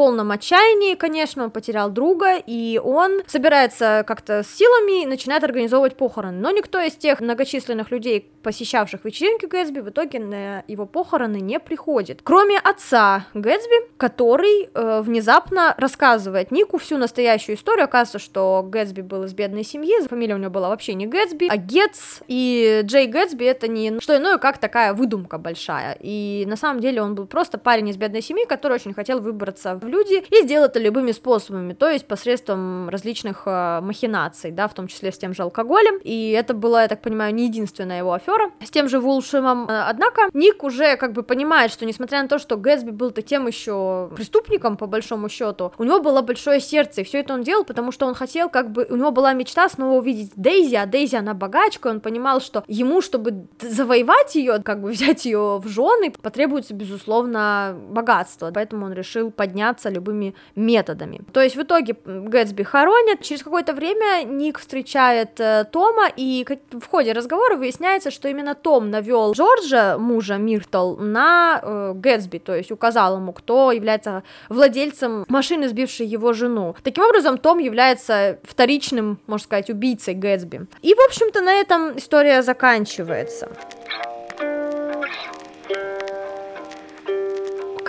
полном 0.00 0.30
отчаянии, 0.30 0.94
конечно, 0.94 1.44
он 1.44 1.50
потерял 1.50 1.90
друга, 1.90 2.38
и 2.38 2.80
он 2.82 3.20
собирается 3.26 4.02
как-то 4.06 4.42
с 4.42 4.48
силами 4.48 5.02
и 5.02 5.06
начинает 5.06 5.44
организовывать 5.44 5.94
похороны. 5.94 6.40
Но 6.40 6.50
никто 6.52 6.80
из 6.80 6.94
тех 6.94 7.20
многочисленных 7.20 7.90
людей, 7.90 8.32
посещавших 8.42 9.04
вечеринки 9.04 9.46
Гэтсби, 9.46 9.80
в 9.80 9.90
итоге 9.90 10.18
на 10.18 10.64
его 10.66 10.86
похороны 10.86 11.40
не 11.40 11.58
приходит. 11.60 12.20
Кроме 12.22 12.58
отца 12.58 13.26
Гэтсби, 13.34 13.90
который 13.96 14.68
э, 14.72 15.00
внезапно 15.02 15.74
рассказывает 15.76 16.50
Нику 16.50 16.78
всю 16.78 16.96
настоящую 16.96 17.56
историю. 17.56 17.84
Оказывается, 17.84 18.18
что 18.18 18.66
Гэтсби 18.66 19.02
был 19.02 19.24
из 19.24 19.34
бедной 19.34 19.64
семьи, 19.64 19.92
фамилия 20.08 20.34
у 20.34 20.38
него 20.38 20.50
была 20.50 20.68
вообще 20.68 20.94
не 20.94 21.06
Гэтсби, 21.06 21.48
а 21.50 21.56
Гетц, 21.56 22.20
и 22.26 22.80
Джей 22.84 23.06
Гэтсби 23.06 23.44
это 23.44 23.68
не 23.68 24.00
что 24.00 24.16
иное, 24.16 24.38
как 24.38 24.58
такая 24.58 24.94
выдумка 24.94 25.38
большая. 25.38 25.96
И 26.00 26.44
на 26.46 26.56
самом 26.56 26.80
деле 26.80 27.02
он 27.02 27.14
был 27.14 27.26
просто 27.26 27.58
парень 27.58 27.88
из 27.88 27.96
бедной 27.96 28.22
семьи, 28.22 28.44
который 28.46 28.74
очень 28.74 28.94
хотел 28.94 29.20
выбраться 29.20 29.76
в 29.76 29.86
люди 29.86 30.24
и 30.30 30.42
сделать 30.44 30.70
это 30.70 30.78
любыми 30.78 31.12
способами, 31.12 31.72
то 31.72 31.88
есть 31.88 32.06
посредством 32.06 32.88
различных 32.88 33.42
э, 33.46 33.80
махинаций, 33.82 34.50
да, 34.50 34.68
в 34.68 34.74
том 34.74 34.86
числе 34.86 35.10
с 35.10 35.18
тем 35.18 35.34
же 35.34 35.42
алкоголем, 35.42 35.98
и 36.04 36.30
это 36.30 36.54
была, 36.54 36.82
я 36.82 36.88
так 36.88 37.02
понимаю, 37.02 37.34
не 37.34 37.46
единственная 37.46 37.98
его 37.98 38.12
афера 38.12 38.29
с 38.64 38.70
тем 38.70 38.88
же 38.88 39.00
Вулшемом, 39.00 39.68
э, 39.68 39.82
однако 39.88 40.28
Ник 40.32 40.62
уже 40.64 40.96
как 40.96 41.12
бы 41.12 41.22
понимает, 41.22 41.72
что 41.72 41.86
несмотря 41.86 42.22
на 42.22 42.28
то, 42.28 42.38
что 42.38 42.56
Гэтсби 42.56 42.90
был 42.90 43.10
таким 43.10 43.46
еще 43.46 44.10
преступником, 44.14 44.76
по 44.76 44.86
большому 44.86 45.28
счету, 45.28 45.72
у 45.78 45.84
него 45.84 46.00
было 46.00 46.22
большое 46.22 46.60
сердце, 46.60 47.00
и 47.00 47.04
все 47.04 47.20
это 47.20 47.34
он 47.34 47.42
делал, 47.42 47.64
потому 47.64 47.92
что 47.92 48.06
он 48.06 48.14
хотел, 48.14 48.48
как 48.48 48.70
бы, 48.70 48.86
у 48.90 48.96
него 48.96 49.10
была 49.10 49.32
мечта 49.32 49.68
снова 49.68 49.98
увидеть 49.98 50.32
Дейзи, 50.36 50.76
а 50.76 50.86
Дейзи, 50.86 51.16
она 51.16 51.34
богачка, 51.34 51.88
он 51.88 52.00
понимал, 52.00 52.40
что 52.40 52.64
ему, 52.66 53.00
чтобы 53.00 53.46
завоевать 53.60 54.34
ее, 54.34 54.62
как 54.62 54.80
бы 54.80 54.90
взять 54.90 55.24
ее 55.24 55.58
в 55.58 55.68
жены, 55.68 56.10
потребуется, 56.10 56.74
безусловно, 56.74 57.76
богатство, 57.88 58.50
поэтому 58.54 58.86
он 58.86 58.92
решил 58.92 59.30
подняться 59.30 59.88
любыми 59.88 60.34
методами. 60.56 61.22
То 61.32 61.40
есть 61.40 61.56
в 61.56 61.62
итоге 61.62 61.96
Гэтсби 62.04 62.62
хоронят, 62.62 63.22
через 63.22 63.42
какое-то 63.42 63.72
время 63.72 64.24
Ник 64.24 64.58
встречает 64.58 65.40
э, 65.40 65.64
Тома, 65.70 66.08
и 66.16 66.46
в 66.72 66.86
ходе 66.86 67.12
разговора 67.12 67.56
выясняется, 67.56 68.10
что 68.10 68.19
именно 68.28 68.54
Том 68.54 68.90
навел 68.90 69.32
Джорджа, 69.32 69.98
мужа 69.98 70.36
Миртл, 70.36 70.96
на 70.96 71.60
э, 71.62 71.92
Гэтсби, 71.94 72.38
то 72.38 72.54
есть 72.54 72.72
указал 72.72 73.16
ему, 73.16 73.32
кто 73.32 73.72
является 73.72 74.22
владельцем 74.48 75.24
машины, 75.28 75.68
сбившей 75.68 76.06
его 76.06 76.32
жену. 76.32 76.74
Таким 76.82 77.04
образом, 77.04 77.38
Том 77.38 77.58
является 77.58 78.38
вторичным, 78.42 79.18
можно 79.26 79.44
сказать, 79.44 79.70
убийцей 79.70 80.14
Гэтсби. 80.14 80.66
И, 80.82 80.94
в 80.94 81.00
общем-то, 81.06 81.40
на 81.40 81.52
этом 81.52 81.96
история 81.96 82.42
заканчивается. 82.42 83.48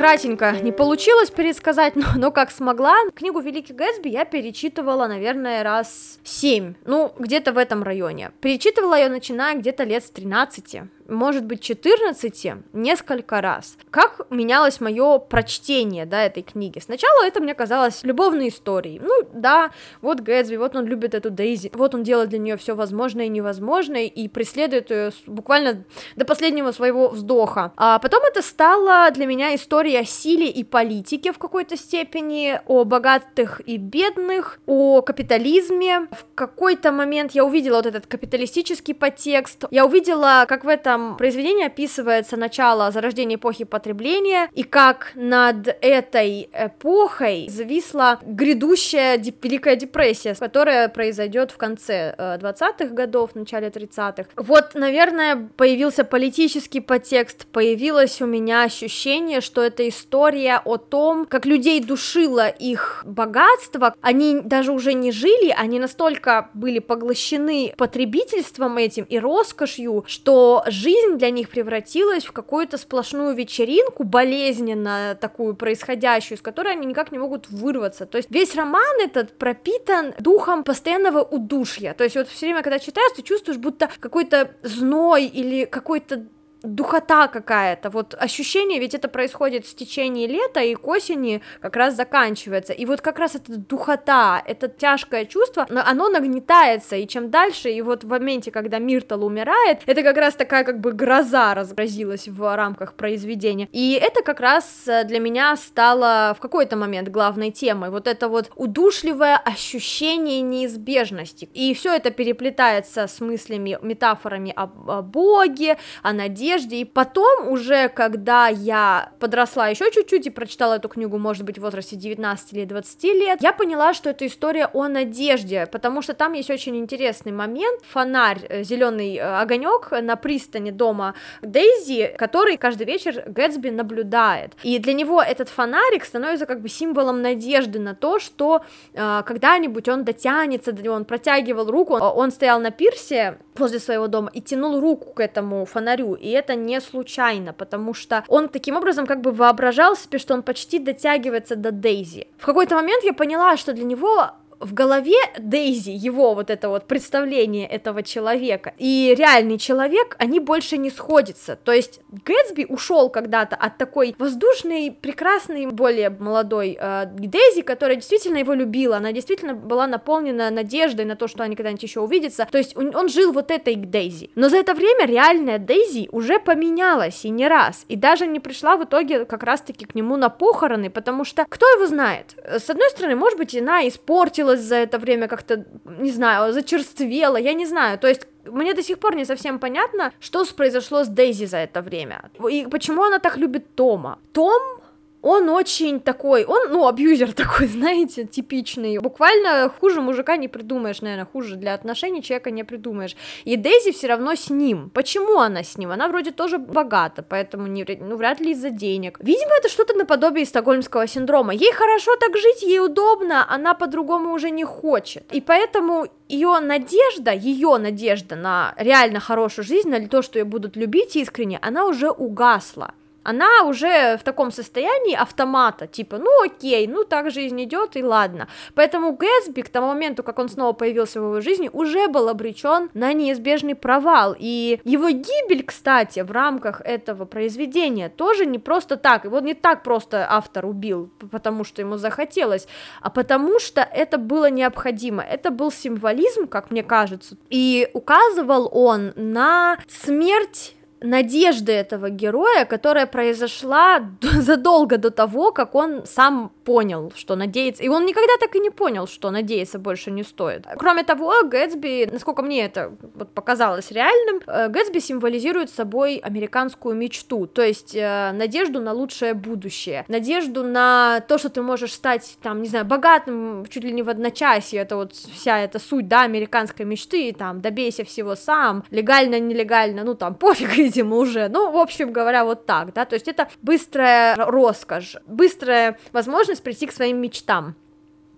Кратенько 0.01 0.51
не 0.63 0.72
получилось 0.72 1.29
пересказать, 1.29 1.96
но, 1.96 2.05
но 2.15 2.31
как 2.31 2.50
смогла. 2.51 2.96
Книгу 3.13 3.39
«Великий 3.39 3.74
Гэтсби» 3.74 4.10
я 4.10 4.25
перечитывала, 4.25 5.08
наверное, 5.08 5.63
раз 5.63 6.20
семь, 6.24 6.74
ну, 6.86 7.13
где-то 7.20 7.53
в 7.53 7.58
этом 7.60 7.84
районе. 7.84 8.31
Перечитывала 8.41 8.96
ее, 8.96 9.10
начиная 9.10 9.55
где-то 9.55 9.84
лет 9.84 10.03
с 10.03 10.10
13 10.10 10.81
может 11.12 11.46
быть, 11.46 11.62
14 11.62 12.53
несколько 12.74 13.41
раз. 13.41 13.77
Как 13.89 14.22
менялось 14.30 14.80
мое 14.80 15.20
прочтение, 15.20 16.06
да, 16.06 16.24
этой 16.24 16.44
книги? 16.44 16.80
Сначала 16.80 17.25
это 17.25 17.41
мне 17.41 17.53
казалось 17.53 18.03
любовной 18.03 18.48
историей. 18.48 19.00
Ну, 19.00 19.27
да, 19.34 19.72
вот 20.01 20.22
Гэтсби, 20.22 20.56
вот 20.56 20.75
он 20.75 20.86
любит 20.86 21.13
эту 21.13 21.30
Дейзи, 21.30 21.72
вот 21.74 21.94
он 21.94 22.03
делает 22.03 22.30
для 22.30 22.39
нее 22.39 22.58
все 22.58 22.75
возможное 22.75 23.25
и 23.25 23.30
невозможное 23.30 24.06
и 24.06 24.27
преследует 24.27 24.89
ее 24.89 25.12
буквально 25.27 25.84
до 26.15 26.25
последнего 26.25 26.72
своего 26.72 27.10
вздоха. 27.10 27.74
А 27.75 28.00
потом 28.00 28.24
это 28.24 28.41
стало 28.41 29.10
для 29.12 29.25
меня 29.25 29.53
история 29.56 30.00
о 30.00 30.06
силе 30.06 30.50
и 30.50 30.63
политике 30.63 31.34
в 31.34 31.38
какой-то 31.38 31.77
степени, 31.77 32.60
о 32.65 32.86
богатых 32.86 33.62
и 33.65 33.77
бедных, 33.77 34.60
о 34.65 35.01
капитализме. 35.01 36.08
В 36.12 36.25
какой-то 36.36 36.91
момент 36.91 37.34
я 37.34 37.44
увидела 37.44 37.77
вот 37.77 37.86
этот 37.86 38.08
капиталистический 38.08 38.94
подтекст, 38.94 39.65
я 39.72 39.86
увидела, 39.86 40.46
как 40.48 40.63
в 40.63 40.68
этом 40.68 41.00
этом 41.01 41.17
произведении 41.17 41.65
описывается 41.65 42.38
начало 42.38 42.91
зарождения 42.91 43.36
эпохи 43.36 43.63
потребления 43.63 44.50
и 44.53 44.63
как 44.63 45.12
над 45.15 45.67
этой 45.81 46.50
эпохой 46.53 47.48
зависла 47.50 48.20
грядущая 48.22 49.17
Великая 49.41 49.75
депрессия, 49.75 50.36
которая 50.36 50.88
произойдет 50.89 51.51
в 51.51 51.58
конце 51.58 52.15
э, 52.17 52.38
20-х 52.38 52.88
годов, 52.88 53.31
в 53.34 53.36
начале 53.36 53.67
30-х. 53.67 54.25
Вот, 54.36 54.75
наверное, 54.75 55.50
появился 55.58 56.03
политический 56.03 56.79
подтекст, 56.79 57.46
появилось 57.48 58.22
у 58.22 58.25
меня 58.25 58.63
ощущение, 58.63 59.41
что 59.41 59.62
это 59.62 59.88
история 59.88 60.62
о 60.63 60.77
том, 60.77 61.25
как 61.25 61.46
людей 61.46 61.84
душило 61.84 62.48
их 62.48 63.03
богатство, 63.05 63.93
они 64.01 64.41
даже 64.41 64.72
уже 64.72 64.93
не 64.93 65.12
жили, 65.12 65.53
они 65.58 65.79
настолько 65.79 66.50
были 66.53 66.79
поглощены 66.79 67.74
потребительством 67.77 68.77
этим 68.77 69.03
и 69.03 69.20
роскошью, 69.20 70.03
что 70.08 70.63
жить 70.67 70.90
жизнь 70.91 71.17
для 71.17 71.29
них 71.29 71.50
превратилась 71.50 72.25
в 72.25 72.31
какую-то 72.31 72.77
сплошную 72.77 73.36
вечеринку, 73.36 74.03
болезненно 74.03 75.17
такую 75.19 75.55
происходящую, 75.55 76.38
из 76.38 76.41
которой 76.41 76.74
они 76.74 76.86
никак 76.86 77.12
не 77.12 77.19
могут 77.19 77.50
вырваться. 77.50 78.05
То 78.05 78.17
есть 78.17 78.29
весь 78.31 78.55
роман 78.55 79.00
этот 79.00 79.38
пропитан 79.38 80.13
духом 80.19 80.63
постоянного 80.63 81.24
удушья. 81.24 81.93
То 81.93 82.03
есть 82.03 82.15
вот 82.15 82.27
все 82.27 82.48
время, 82.48 82.63
когда 82.63 82.79
читаешь, 82.79 83.12
ты 83.15 83.21
чувствуешь, 83.21 83.60
будто 83.60 83.89
какой-то 84.00 84.51
зной 84.63 85.25
или 85.25 85.65
какой-то 85.65 86.25
духота 86.63 87.27
какая-то, 87.27 87.89
вот 87.89 88.15
ощущение, 88.18 88.80
ведь 88.80 88.94
это 88.94 89.08
происходит 89.08 89.65
в 89.65 89.75
течение 89.75 90.27
лета 90.27 90.62
и 90.62 90.75
к 90.75 90.88
осени 90.88 91.41
как 91.60 91.75
раз 91.75 91.96
заканчивается, 91.96 92.74
и 92.74 92.86
вот 92.86 93.01
как 93.01 93.20
раз 93.20 93.36
эта 93.36 93.58
духота, 93.58 94.41
это 94.46 94.68
тяжкое 94.68 95.25
чувство, 95.25 95.65
оно 95.70 96.10
нагнетается, 96.10 96.96
и 96.96 97.08
чем 97.08 97.32
дальше, 97.32 97.70
и 97.70 97.82
вот 97.82 98.03
в 98.03 98.08
моменте, 98.08 98.51
когда 98.51 98.80
Миртл 98.80 99.25
умирает, 99.25 99.80
это 99.86 100.03
как 100.03 100.18
раз 100.18 100.36
такая 100.36 100.63
как 100.63 100.80
бы 100.80 100.91
гроза 100.91 101.53
разразилась 101.56 102.27
в 102.27 102.56
рамках 102.56 102.94
произведения, 102.94 103.68
и 103.72 104.00
это 104.01 104.22
как 104.22 104.39
раз 104.39 104.84
для 104.86 105.20
меня 105.20 105.56
стало 105.56 106.36
в 106.38 106.41
какой-то 106.41 106.75
момент 106.75 107.10
главной 107.10 107.51
темой, 107.51 107.89
вот 107.89 108.08
это 108.08 108.27
вот 108.27 108.51
удушливое 108.56 109.38
ощущение 109.38 110.41
неизбежности, 110.41 111.50
и 111.53 111.74
все 111.74 111.96
это 111.96 112.12
переплетается 112.12 113.08
с 113.08 113.20
мыслями, 113.20 113.80
метафорами 113.82 114.53
о, 114.56 114.63
о 114.88 115.01
Боге, 115.01 115.77
о 116.03 116.13
надежде, 116.13 116.50
одежде, 116.51 116.77
и 116.77 116.86
потом 116.86 117.50
уже, 117.50 117.89
когда 117.89 118.48
я 118.48 119.12
подросла 119.20 119.70
еще 119.70 119.91
чуть-чуть 119.91 120.27
и 120.27 120.29
прочитала 120.29 120.75
эту 120.75 120.89
книгу, 120.89 121.17
может 121.17 121.43
быть, 121.43 121.58
в 121.58 121.62
возрасте 121.62 121.96
19 121.96 122.53
или 122.53 122.65
20 122.65 123.03
лет, 123.03 123.41
я 123.41 123.53
поняла, 123.53 123.93
что 123.93 124.10
это 124.10 124.25
история 124.27 124.67
о 124.74 124.88
надежде, 124.88 125.67
потому 125.72 126.01
что 126.01 126.13
там 126.13 126.34
есть 126.34 126.50
очень 126.50 126.75
интересный 126.77 127.31
момент, 127.31 127.81
фонарь, 127.86 128.39
э, 128.50 128.63
зеленый 128.63 129.15
э, 129.15 129.22
огонек 129.22 129.91
на 129.91 130.15
пристани 130.15 130.72
дома 130.72 131.13
Дейзи, 131.41 132.15
который 132.17 132.58
каждый 132.58 132.86
вечер 132.86 133.24
Гэтсби 133.27 133.70
наблюдает, 133.70 134.53
и 134.63 134.79
для 134.79 134.93
него 134.93 135.22
этот 135.22 135.50
фонарик 135.50 136.05
становится 136.05 136.46
как 136.46 136.62
бы 136.62 136.70
символом 136.70 137.22
надежды 137.22 137.79
на 137.79 137.96
то, 137.96 138.20
что 138.20 138.62
э, 138.93 139.24
когда-нибудь 139.25 139.88
он 139.88 140.03
дотянется 140.03 140.72
он 140.91 141.05
протягивал 141.05 141.70
руку, 141.70 141.96
он 141.96 142.31
стоял 142.31 142.60
на 142.60 142.72
пирсе 142.72 143.38
возле 143.55 143.79
своего 143.79 144.08
дома 144.08 144.29
и 144.34 144.41
тянул 144.41 144.79
руку 144.79 145.13
к 145.13 145.20
этому 145.20 145.65
фонарю, 145.65 146.15
и 146.15 146.29
это 146.29 146.55
не 146.55 146.79
случайно, 146.81 147.53
потому 147.53 147.93
что 147.93 148.24
он 148.27 148.50
таким 148.50 148.77
образом 148.77 149.05
как 149.05 149.22
бы 149.22 149.31
воображал 149.31 149.96
себе, 149.96 150.20
что 150.20 150.34
он 150.34 150.43
почти 150.43 150.79
дотягивается 150.79 151.55
до 151.55 151.72
Дейзи. 151.72 152.27
В 152.38 152.46
какой-то 152.46 152.75
момент 152.75 153.03
я 153.03 153.13
поняла, 153.13 153.58
что 153.58 153.74
для 153.74 153.84
него 153.84 154.31
в 154.62 154.74
голове 154.74 155.18
Дейзи, 155.38 155.91
его 155.91 156.34
вот 156.34 156.50
это 156.50 156.70
вот 156.70 156.88
представление 156.88 157.68
этого 157.68 158.03
человека 158.03 158.74
и 158.77 159.13
реальный 159.18 159.58
человек, 159.58 160.15
они 160.20 160.39
больше 160.39 160.77
не 160.77 160.89
сходятся. 160.89 161.56
То 161.56 161.72
есть 161.72 162.00
Гэтсби 162.12 162.65
ушел 162.70 163.10
когда-то 163.10 163.56
от 163.56 163.77
такой 163.77 164.15
воздушной, 164.18 164.91
прекрасной, 164.91 165.65
более 165.68 166.10
молодой 166.10 166.77
э, 166.80 167.06
Дейзи, 167.06 167.62
которая 167.62 167.96
действительно 167.96 168.38
его 168.38 168.53
любила, 168.53 168.98
она 168.98 169.12
действительно 169.12 169.53
была 169.53 169.88
наполнена 169.88 170.50
надеждой 170.50 171.06
на 171.06 171.15
то, 171.15 171.27
что 171.27 171.44
они 171.44 171.56
когда-нибудь 171.56 171.84
еще 171.84 172.00
увидятся. 172.00 172.48
То 172.51 172.58
есть 172.58 172.77
он, 172.77 172.96
он 172.96 173.10
жил 173.10 173.32
вот 173.32 173.51
этой 173.51 173.75
Дейзи. 173.75 174.32
Но 174.36 174.50
за 174.50 174.58
это 174.58 174.74
время 174.74 175.06
реальная 175.06 175.58
Дейзи 175.58 176.10
уже 176.12 176.39
поменялась 176.39 177.25
и 177.25 177.30
не 177.30 177.48
раз, 177.48 177.86
и 177.88 177.96
даже 177.96 178.27
не 178.27 178.39
пришла 178.39 178.77
в 178.77 178.84
итоге 178.84 179.25
как 179.25 179.44
раз-таки 179.44 179.86
к 179.86 179.96
нему 179.96 180.18
на 180.18 180.30
похороны, 180.30 180.89
потому 180.89 181.25
что 181.25 181.46
кто 181.50 181.65
его 181.68 181.88
знает? 181.88 182.36
С 182.46 182.70
одной 182.70 182.89
стороны, 182.89 183.15
может 183.15 183.38
быть, 183.38 183.56
она 183.56 183.88
испортила 183.88 184.50
изменилась 184.51 184.62
за 184.62 184.75
это 184.75 184.98
время 185.00 185.27
как-то, 185.27 185.65
не 186.00 186.12
знаю, 186.12 186.53
зачерствела, 186.53 187.38
я 187.38 187.53
не 187.53 187.65
знаю, 187.65 187.98
то 187.98 188.08
есть 188.08 188.27
мне 188.46 188.74
до 188.74 188.84
сих 188.84 188.98
пор 188.98 189.15
не 189.15 189.25
совсем 189.25 189.60
понятно, 189.60 190.12
что 190.20 190.46
произошло 190.55 191.03
с 191.03 191.08
Дейзи 191.08 191.46
за 191.46 191.58
это 191.58 191.81
время. 191.81 192.29
И 192.51 192.67
почему 192.70 193.03
она 193.03 193.20
так 193.20 193.38
любит 193.38 193.75
Тома. 193.75 194.17
Том 194.34 194.81
он 195.22 195.50
очень 195.50 196.00
такой, 196.00 196.46
он, 196.46 196.72
ну, 196.72 196.88
абьюзер 196.88 197.34
такой, 197.34 197.68
знаете, 197.68 198.25
типичный. 198.25 198.98
Буквально 199.00 199.72
хуже 199.80 200.01
мужика 200.01 200.38
не 200.38 200.48
придумаешь, 200.48 201.01
наверное, 201.01 201.25
хуже 201.25 201.56
для 201.56 201.74
отношений 201.74 202.24
человека 202.24 202.51
не 202.51 202.63
придумаешь. 202.63 203.16
И 203.46 203.56
Дейзи 203.56 203.92
все 203.92 204.08
равно 204.08 204.36
с 204.36 204.50
ним. 204.50 204.90
Почему 204.90 205.40
она 205.40 205.63
с 205.63 205.78
ним? 205.78 205.92
Она 205.92 206.08
вроде 206.08 206.32
тоже 206.32 206.58
богата, 206.58 207.24
поэтому 207.24 207.68
не, 207.68 207.86
ну, 208.00 208.16
вряд 208.16 208.40
ли 208.40 208.51
из-за 208.51 208.70
денег. 208.70 209.20
Видимо, 209.22 209.51
это 209.58 209.70
что-то 209.70 209.94
наподобие 209.94 210.46
стокгольмского 210.46 211.08
синдрома. 211.08 211.54
Ей 211.54 211.72
хорошо 211.72 212.16
так 212.16 212.36
жить, 212.38 212.63
ей 212.63 212.80
удобно, 212.80 213.46
она 213.50 213.74
по-другому 213.74 214.34
уже 214.34 214.50
не 214.50 214.63
хочет. 214.63 215.24
И 215.32 215.42
поэтому 215.42 216.08
ее 216.28 216.60
надежда, 216.60 217.32
ее 217.32 217.78
надежда 217.78 218.36
на 218.36 218.74
реально 218.78 219.20
хорошую 219.20 219.66
жизнь, 219.66 219.90
на 219.90 220.08
то, 220.08 220.22
что 220.22 220.40
ее 220.40 220.46
будут 220.46 220.75
любить 220.75 221.16
искренне, 221.16 221.60
она 221.62 221.86
уже 221.86 222.10
угасла 222.10 222.94
она 223.24 223.63
уже 223.63 224.18
в 224.18 224.24
таком 224.24 224.51
состоянии 224.51 225.15
автомата, 225.15 225.88
типа, 225.88 226.17
ну 226.17 226.43
окей, 226.43 226.88
ну 226.88 227.04
так 227.04 227.32
жизнь 227.32 227.63
идет 227.63 227.95
и 227.95 228.04
ладно. 228.04 228.48
Поэтому 228.76 229.15
Гэтсби 229.15 229.62
к 229.62 229.69
тому 229.69 229.88
моменту, 229.88 230.24
как 230.24 230.39
он 230.39 230.50
снова 230.50 230.74
появился 230.74 231.22
в 231.22 231.26
его 231.26 231.41
жизни, 231.41 231.69
уже 231.72 232.08
был 232.08 232.30
обречен 232.30 232.89
на 232.93 233.13
неизбежный 233.13 233.76
провал. 233.76 234.36
И 234.38 234.80
его 234.84 235.10
гибель, 235.10 235.63
кстати, 235.63 236.22
в 236.22 236.32
рамках 236.32 236.82
этого 236.82 237.26
произведения 237.26 238.10
тоже 238.10 238.45
не 238.45 238.60
просто 238.60 238.98
так. 238.98 239.26
Его 239.26 239.39
не 239.39 239.54
так 239.54 239.84
просто 239.84 240.26
автор 240.30 240.65
убил, 240.65 241.10
потому 241.32 241.63
что 241.63 241.82
ему 241.82 241.98
захотелось, 241.98 242.67
а 243.02 243.10
потому 243.10 243.60
что 243.60 243.82
это 243.82 244.17
было 244.17 244.50
необходимо. 244.50 245.24
Это 245.24 245.52
был 245.52 245.72
символизм, 245.72 246.48
как 246.48 246.72
мне 246.72 246.84
кажется. 246.84 247.38
И 247.50 247.89
указывал 247.93 248.69
он 248.72 249.13
на 249.15 249.78
смерть 249.88 250.76
надежды 251.02 251.72
этого 251.72 252.10
героя, 252.10 252.66
которая 252.66 253.08
произошла 253.08 254.02
задолго 254.22 254.98
до 254.98 255.12
того, 255.12 255.52
как 255.52 255.76
он 255.76 256.06
сам 256.06 256.52
понял, 256.64 257.12
что 257.16 257.36
надеяться, 257.36 257.84
и 257.84 257.90
он 257.90 258.06
никогда 258.06 258.34
так 258.40 258.56
и 258.56 258.60
не 258.60 258.70
понял, 258.70 259.08
что 259.08 259.32
надеяться 259.32 259.80
больше 259.80 260.12
не 260.12 260.24
стоит. 260.24 260.66
Кроме 260.78 261.04
того, 261.04 261.34
Гэтсби, 261.44 262.10
насколько 262.12 262.44
мне 262.44 262.66
это 262.66 262.92
вот 263.16 263.34
показалось 263.34 263.92
реальным, 263.92 264.42
э, 264.46 264.70
Гэтсби 264.70 265.00
символизирует 265.00 265.70
собой 265.70 266.18
американскую 266.18 266.96
мечту, 266.96 267.48
то 267.48 267.64
есть 267.64 267.96
э, 267.96 268.32
надежду 268.34 268.80
на 268.80 268.94
лучшее 268.94 269.34
будущее, 269.34 270.06
надежду 270.08 270.64
на 270.64 271.22
то, 271.28 271.38
что 271.38 271.50
ты 271.50 271.62
можешь 271.62 271.94
стать, 271.94 272.38
там, 272.42 272.62
не 272.62 272.70
знаю, 272.70 272.86
богатым 272.86 273.66
чуть 273.70 273.84
ли 273.84 273.92
не 273.92 274.04
в 274.04 274.10
одночасье, 274.10 274.82
это 274.82 274.96
вот 274.96 275.14
вся 275.14 275.60
эта 275.60 275.80
суть, 275.80 276.08
да, 276.08 276.22
американской 276.22 276.86
мечты, 276.86 277.34
там, 277.38 277.62
добейся 277.62 278.04
всего 278.04 278.36
сам, 278.36 278.84
легально, 278.92 279.40
нелегально, 279.40 280.04
ну, 280.04 280.14
там, 280.14 280.36
пофиг, 280.42 280.78
видимо, 280.91 281.15
уже, 281.15 281.47
ну, 281.47 281.71
в 281.71 281.77
общем 281.77 282.12
говоря, 282.12 282.43
вот 282.43 282.65
так, 282.65 282.93
да, 282.93 283.06
то 283.06 283.15
есть 283.15 283.27
это 283.27 283.47
быстрая 283.62 284.36
роскошь, 284.36 285.15
быстрая 285.25 285.97
возможность 286.12 286.63
прийти 286.63 286.86
к 286.86 286.91
своим 286.91 287.21
мечтам. 287.21 287.75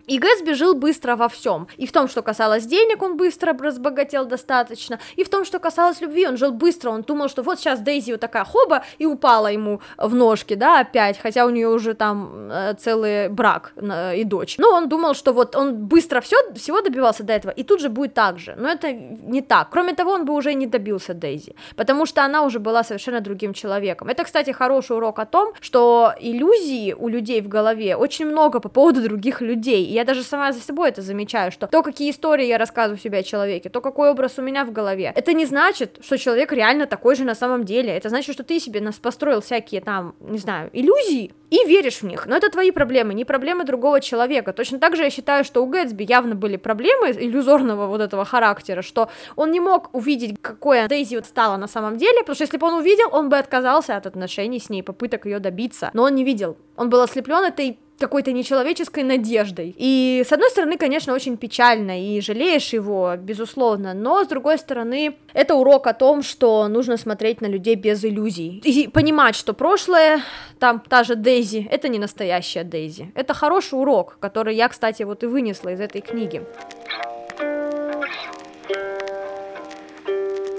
И 0.07 0.19
Гэтсби 0.19 0.53
жил 0.53 0.73
быстро 0.75 1.15
во 1.15 1.27
всем. 1.29 1.67
И 1.77 1.85
в 1.85 1.91
том, 1.91 2.07
что 2.07 2.21
касалось 2.21 2.65
денег, 2.65 3.01
он 3.01 3.15
быстро 3.15 3.53
разбогател 3.57 4.25
достаточно. 4.25 4.99
И 5.15 5.23
в 5.23 5.29
том, 5.29 5.45
что 5.45 5.59
касалось 5.59 6.01
любви, 6.01 6.27
он 6.27 6.37
жил 6.37 6.51
быстро. 6.51 6.89
Он 6.89 7.03
думал, 7.03 7.29
что 7.29 7.41
вот 7.41 7.59
сейчас 7.59 7.79
Дейзи 7.79 8.11
вот 8.11 8.21
такая 8.21 8.43
хоба 8.43 8.83
и 8.97 9.05
упала 9.05 9.47
ему 9.47 9.79
в 9.97 10.13
ножки, 10.13 10.55
да, 10.55 10.79
опять. 10.81 11.17
Хотя 11.19 11.45
у 11.45 11.49
нее 11.49 11.69
уже 11.69 11.93
там 11.93 12.49
э, 12.51 12.73
целый 12.77 13.29
брак 13.29 13.71
э, 13.75 14.17
и 14.17 14.23
дочь. 14.25 14.57
Но 14.57 14.71
он 14.71 14.89
думал, 14.89 15.13
что 15.13 15.31
вот 15.31 15.55
он 15.55 15.75
быстро 15.75 16.19
все, 16.19 16.35
всего 16.55 16.81
добивался 16.81 17.23
до 17.23 17.33
этого. 17.33 17.51
И 17.51 17.63
тут 17.63 17.79
же 17.79 17.89
будет 17.89 18.13
так 18.13 18.39
же. 18.39 18.55
Но 18.57 18.69
это 18.69 18.91
не 18.91 19.41
так. 19.41 19.69
Кроме 19.71 19.93
того, 19.93 20.11
он 20.11 20.25
бы 20.25 20.33
уже 20.33 20.53
не 20.53 20.67
добился 20.67 21.13
Дейзи. 21.13 21.55
Потому 21.75 22.05
что 22.05 22.25
она 22.25 22.43
уже 22.43 22.59
была 22.59 22.83
совершенно 22.83 23.21
другим 23.21 23.53
человеком. 23.53 24.09
Это, 24.09 24.25
кстати, 24.25 24.51
хороший 24.51 24.97
урок 24.97 25.19
о 25.19 25.25
том, 25.25 25.53
что 25.61 26.13
иллюзии 26.19 26.93
у 26.93 27.07
людей 27.07 27.41
в 27.41 27.47
голове 27.47 27.95
очень 27.95 28.25
много 28.25 28.59
по 28.59 28.69
поводу 28.69 29.01
других 29.01 29.41
людей 29.41 29.92
я 29.93 30.03
даже 30.03 30.23
сама 30.23 30.51
за 30.51 30.62
собой 30.62 30.89
это 30.89 31.01
замечаю, 31.01 31.51
что 31.51 31.67
то, 31.67 31.84
какие 31.84 32.12
истории 32.12 32.45
я 32.45 32.58
рассказываю 32.58 32.99
себе 32.99 33.19
о 33.19 33.23
человеке, 33.23 33.69
то, 33.69 33.82
какой 33.82 34.10
образ 34.12 34.38
у 34.38 34.41
меня 34.41 34.65
в 34.65 34.71
голове, 34.71 35.12
это 35.15 35.34
не 35.34 35.45
значит, 35.45 35.99
что 36.01 36.17
человек 36.17 36.51
реально 36.51 36.88
такой 36.88 37.15
же 37.15 37.23
на 37.23 37.36
самом 37.36 37.63
деле. 37.63 37.95
Это 37.95 38.10
значит, 38.10 38.34
что 38.34 38.43
ты 38.43 38.60
себе 38.60 38.82
нас 38.82 38.95
построил 38.95 39.41
всякие 39.41 39.82
там, 39.82 40.15
не 40.19 40.38
знаю, 40.38 40.69
иллюзии 40.73 41.34
и 41.53 41.67
веришь 41.67 42.01
в 42.01 42.03
них. 42.03 42.25
Но 42.25 42.36
это 42.36 42.49
твои 42.49 42.71
проблемы, 42.71 43.13
не 43.13 43.25
проблемы 43.25 43.63
другого 43.63 44.01
человека. 44.01 44.53
Точно 44.53 44.79
так 44.79 44.95
же 44.95 45.03
я 45.03 45.10
считаю, 45.12 45.43
что 45.43 45.63
у 45.63 45.67
Гэтсби 45.67 46.03
явно 46.03 46.34
были 46.34 46.58
проблемы 46.58 47.12
иллюзорного 47.12 47.86
вот 47.86 48.01
этого 48.01 48.25
характера, 48.25 48.82
что 48.82 49.10
он 49.36 49.51
не 49.51 49.60
мог 49.60 49.93
увидеть, 49.93 50.36
какое 50.41 50.88
Дейзи 50.88 51.15
вот 51.17 51.25
стала 51.25 51.58
на 51.58 51.67
самом 51.67 51.97
деле, 51.97 52.19
потому 52.21 52.36
что 52.36 52.43
если 52.45 52.58
бы 52.58 52.65
он 52.65 52.73
увидел, 52.75 53.08
он 53.12 53.29
бы 53.29 53.38
отказался 53.38 53.95
от 53.95 54.08
отношений 54.08 54.60
с 54.60 54.69
ней, 54.69 54.82
попыток 54.82 55.25
ее 55.25 55.39
добиться. 55.39 55.91
Но 55.93 56.03
он 56.03 56.15
не 56.15 56.23
видел. 56.23 56.58
Он 56.75 56.89
был 56.89 57.01
ослеплен 57.01 57.43
этой 57.43 57.77
какой-то 57.99 58.32
нечеловеческой 58.32 59.03
надеждой. 59.03 59.75
И, 59.77 60.23
с 60.27 60.32
одной 60.32 60.49
стороны, 60.49 60.77
конечно, 60.77 61.13
очень 61.13 61.38
печально, 61.38 62.01
и 62.01 62.21
жалеешь 62.21 62.73
его, 62.73 63.15
безусловно, 63.17 63.93
но, 63.93 64.23
с 64.23 64.27
другой 64.27 64.58
стороны, 64.58 65.15
это 65.34 65.56
урок 65.56 65.88
о 65.88 65.93
том, 65.93 66.23
что 66.23 66.67
нужно 66.67 66.97
смотреть 66.97 67.41
на 67.41 67.47
людей 67.47 67.75
без 67.75 68.03
иллюзий. 68.03 68.62
И 68.63 68.88
понимать, 68.88 69.36
что 69.36 69.53
прошлое, 69.53 70.21
там 70.60 70.82
та 70.88 71.03
же 71.03 71.15
Дейзи, 71.15 71.67
это 71.71 71.88
не 71.88 71.99
настоящая 71.99 72.63
Дейзи. 72.63 73.12
Это 73.15 73.34
хороший 73.34 73.75
урок, 73.79 74.17
который 74.19 74.56
я, 74.56 74.67
кстати, 74.69 75.03
вот 75.03 75.23
и 75.23 75.27
вынесла 75.27 75.69
из 75.69 75.79
этой 75.79 76.01
книги. 76.01 76.41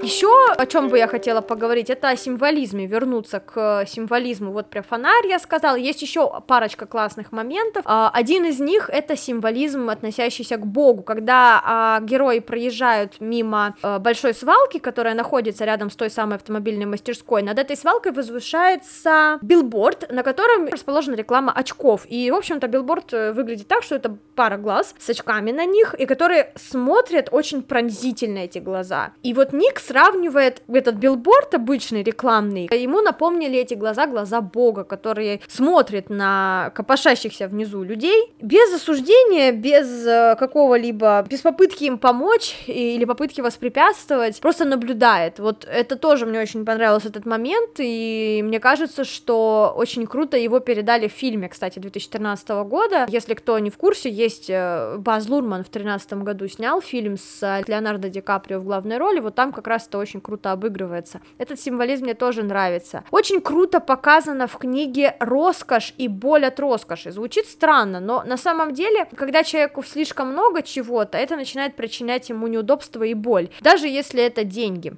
Еще 0.05 0.29
о 0.55 0.67
чем 0.67 0.89
бы 0.89 0.99
я 0.99 1.07
хотела 1.07 1.41
поговорить, 1.41 1.89
это 1.89 2.09
о 2.09 2.15
символизме, 2.15 2.85
вернуться 2.85 3.39
к 3.39 3.85
символизму. 3.87 4.51
Вот 4.51 4.69
про 4.69 4.83
фонарь 4.83 5.25
я 5.27 5.39
сказала, 5.39 5.75
есть 5.75 6.03
еще 6.03 6.31
парочка 6.45 6.85
классных 6.85 7.31
моментов. 7.31 7.81
А, 7.87 8.11
один 8.13 8.45
из 8.45 8.59
них 8.59 8.87
это 8.93 9.17
символизм, 9.17 9.89
относящийся 9.89 10.57
к 10.57 10.67
Богу, 10.67 11.01
когда 11.01 11.59
а, 11.65 11.99
герои 12.01 12.37
проезжают 12.37 13.19
мимо 13.19 13.75
а, 13.81 13.97
большой 13.97 14.35
свалки, 14.35 14.77
которая 14.77 15.15
находится 15.15 15.65
рядом 15.65 15.89
с 15.89 15.95
той 15.95 16.11
самой 16.11 16.35
автомобильной 16.35 16.85
мастерской. 16.85 17.41
Над 17.41 17.57
этой 17.57 17.75
свалкой 17.75 18.11
возвышается 18.11 19.39
билборд, 19.41 20.11
на 20.11 20.21
котором 20.21 20.67
расположена 20.67 21.15
реклама 21.15 21.51
очков. 21.51 22.05
И, 22.07 22.29
в 22.29 22.35
общем-то, 22.35 22.67
билборд 22.67 23.11
э, 23.11 23.31
выглядит 23.31 23.67
так, 23.67 23.81
что 23.81 23.95
это 23.95 24.15
пара 24.35 24.57
глаз 24.57 24.93
с 24.99 25.09
очками 25.09 25.51
на 25.51 25.65
них, 25.65 25.95
и 25.95 26.05
которые 26.05 26.51
смотрят 26.55 27.29
очень 27.31 27.63
пронзительно 27.63 28.39
эти 28.39 28.59
глаза. 28.59 29.13
И 29.23 29.33
вот 29.33 29.51
Ник 29.51 29.79
сравнивает 29.95 30.61
этот 30.67 30.95
билборд 30.95 31.55
обычный 31.55 32.03
рекламный, 32.03 32.67
ему 32.71 33.01
напомнили 33.01 33.57
эти 33.57 33.75
глаза 33.75 34.07
глаза 34.07 34.41
Бога, 34.41 34.83
которые 34.83 35.39
смотрят 35.47 36.09
на 36.09 36.71
копошащихся 36.75 37.47
внизу 37.47 37.81
людей 37.81 38.33
без 38.41 38.73
осуждения, 38.73 39.53
без 39.53 40.05
э, 40.05 40.35
какого-либо, 40.37 41.25
без 41.29 41.39
попытки 41.39 41.85
им 41.85 41.97
помочь 41.97 42.57
или 42.67 43.05
попытки 43.05 43.39
воспрепятствовать, 43.39 44.41
просто 44.41 44.65
наблюдает. 44.65 45.39
Вот 45.39 45.65
это 45.65 45.95
тоже 45.95 46.25
мне 46.25 46.41
очень 46.41 46.65
понравился 46.65 47.07
этот 47.07 47.25
момент, 47.25 47.75
и 47.77 48.41
мне 48.43 48.59
кажется, 48.59 49.05
что 49.05 49.73
очень 49.77 50.07
круто 50.07 50.35
его 50.35 50.59
передали 50.59 51.07
в 51.07 51.13
фильме, 51.13 51.47
кстати, 51.47 51.79
2013 51.79 52.49
года. 52.65 53.05
Если 53.07 53.33
кто 53.33 53.57
не 53.59 53.69
в 53.69 53.77
курсе, 53.77 54.09
есть 54.09 54.49
э, 54.49 54.97
Баз 54.97 55.29
Лурман 55.29 55.63
в 55.63 55.71
2013 55.71 56.13
году 56.15 56.49
снял 56.49 56.81
фильм 56.81 57.17
с 57.17 57.63
Леонардо 57.65 58.09
Ди 58.09 58.19
Каприо 58.19 58.59
в 58.59 58.65
главной 58.65 58.97
роли, 58.97 59.21
вот 59.21 59.35
там 59.35 59.53
как 59.53 59.67
раз 59.67 59.84
это 59.87 59.97
очень 59.97 60.21
круто 60.21 60.51
обыгрывается. 60.51 61.21
Этот 61.37 61.59
символизм 61.59 62.03
мне 62.03 62.13
тоже 62.13 62.43
нравится. 62.43 63.03
Очень 63.11 63.41
круто 63.41 63.79
показано 63.79 64.47
в 64.47 64.57
книге 64.57 65.15
роскошь 65.19 65.93
и 65.97 66.07
боль 66.07 66.45
от 66.45 66.59
роскоши. 66.59 67.11
Звучит 67.11 67.45
странно, 67.47 67.99
но 67.99 68.23
на 68.23 68.37
самом 68.37 68.73
деле, 68.73 69.07
когда 69.15 69.43
человеку 69.43 69.83
слишком 69.83 70.29
много 70.29 70.61
чего-то, 70.61 71.17
это 71.17 71.35
начинает 71.35 71.75
причинять 71.75 72.29
ему 72.29 72.47
неудобства 72.47 73.03
и 73.03 73.13
боль, 73.13 73.49
даже 73.61 73.87
если 73.87 74.23
это 74.23 74.43
деньги. 74.43 74.93